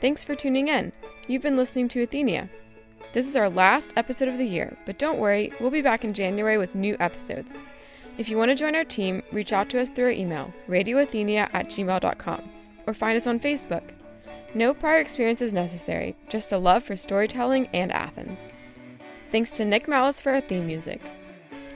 Thanks 0.00 0.24
for 0.24 0.34
tuning 0.34 0.68
in. 0.68 0.92
You've 1.28 1.42
been 1.42 1.58
listening 1.58 1.88
to 1.88 2.06
Athenia. 2.06 2.48
This 3.12 3.28
is 3.28 3.36
our 3.36 3.50
last 3.50 3.92
episode 3.96 4.28
of 4.28 4.38
the 4.38 4.46
year, 4.46 4.78
but 4.86 4.98
don't 4.98 5.18
worry, 5.18 5.52
we'll 5.60 5.70
be 5.70 5.82
back 5.82 6.02
in 6.02 6.14
January 6.14 6.56
with 6.56 6.74
new 6.74 6.96
episodes. 6.98 7.64
If 8.16 8.30
you 8.30 8.38
want 8.38 8.50
to 8.50 8.54
join 8.54 8.74
our 8.74 8.84
team, 8.84 9.22
reach 9.30 9.52
out 9.52 9.68
to 9.70 9.80
us 9.80 9.90
through 9.90 10.06
our 10.06 10.10
email, 10.10 10.54
radioathenia 10.68 11.50
at 11.52 11.68
gmail.com, 11.68 12.50
or 12.86 12.94
find 12.94 13.16
us 13.16 13.26
on 13.26 13.40
Facebook. 13.40 13.90
No 14.54 14.72
prior 14.72 15.00
experience 15.00 15.42
is 15.42 15.52
necessary, 15.52 16.16
just 16.28 16.52
a 16.52 16.58
love 16.58 16.82
for 16.82 16.96
storytelling 16.96 17.68
and 17.74 17.92
Athens. 17.92 18.52
Thanks 19.30 19.56
to 19.56 19.64
Nick 19.64 19.88
Malice 19.88 20.20
for 20.20 20.32
our 20.32 20.40
theme 20.40 20.66
music. 20.66 21.00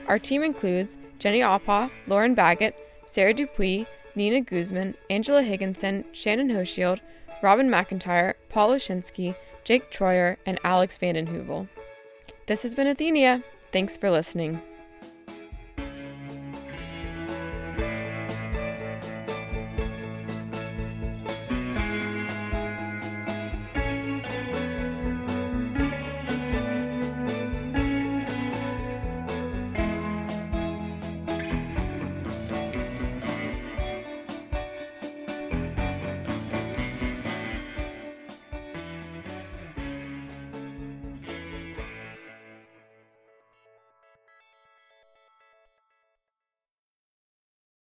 Our 0.07 0.17
team 0.17 0.41
includes 0.41 0.97
Jenny 1.19 1.41
Alpa, 1.41 1.91
Lauren 2.07 2.33
Baggett, 2.33 2.75
Sarah 3.05 3.33
Dupuis, 3.33 3.85
Nina 4.15 4.41
Guzman, 4.41 4.95
Angela 5.09 5.43
Higginson, 5.43 6.05
Shannon 6.11 6.49
Hoshield, 6.49 6.99
Robin 7.41 7.69
McIntyre, 7.69 8.33
Paul 8.49 8.71
Oshinsky, 8.71 9.35
Jake 9.63 9.91
Troyer, 9.91 10.37
and 10.45 10.59
Alex 10.63 10.97
Vandenheuvel. 10.97 11.69
This 12.47 12.63
has 12.63 12.75
been 12.75 12.87
Athenia. 12.87 13.43
Thanks 13.71 13.95
for 13.97 14.09
listening. 14.09 14.61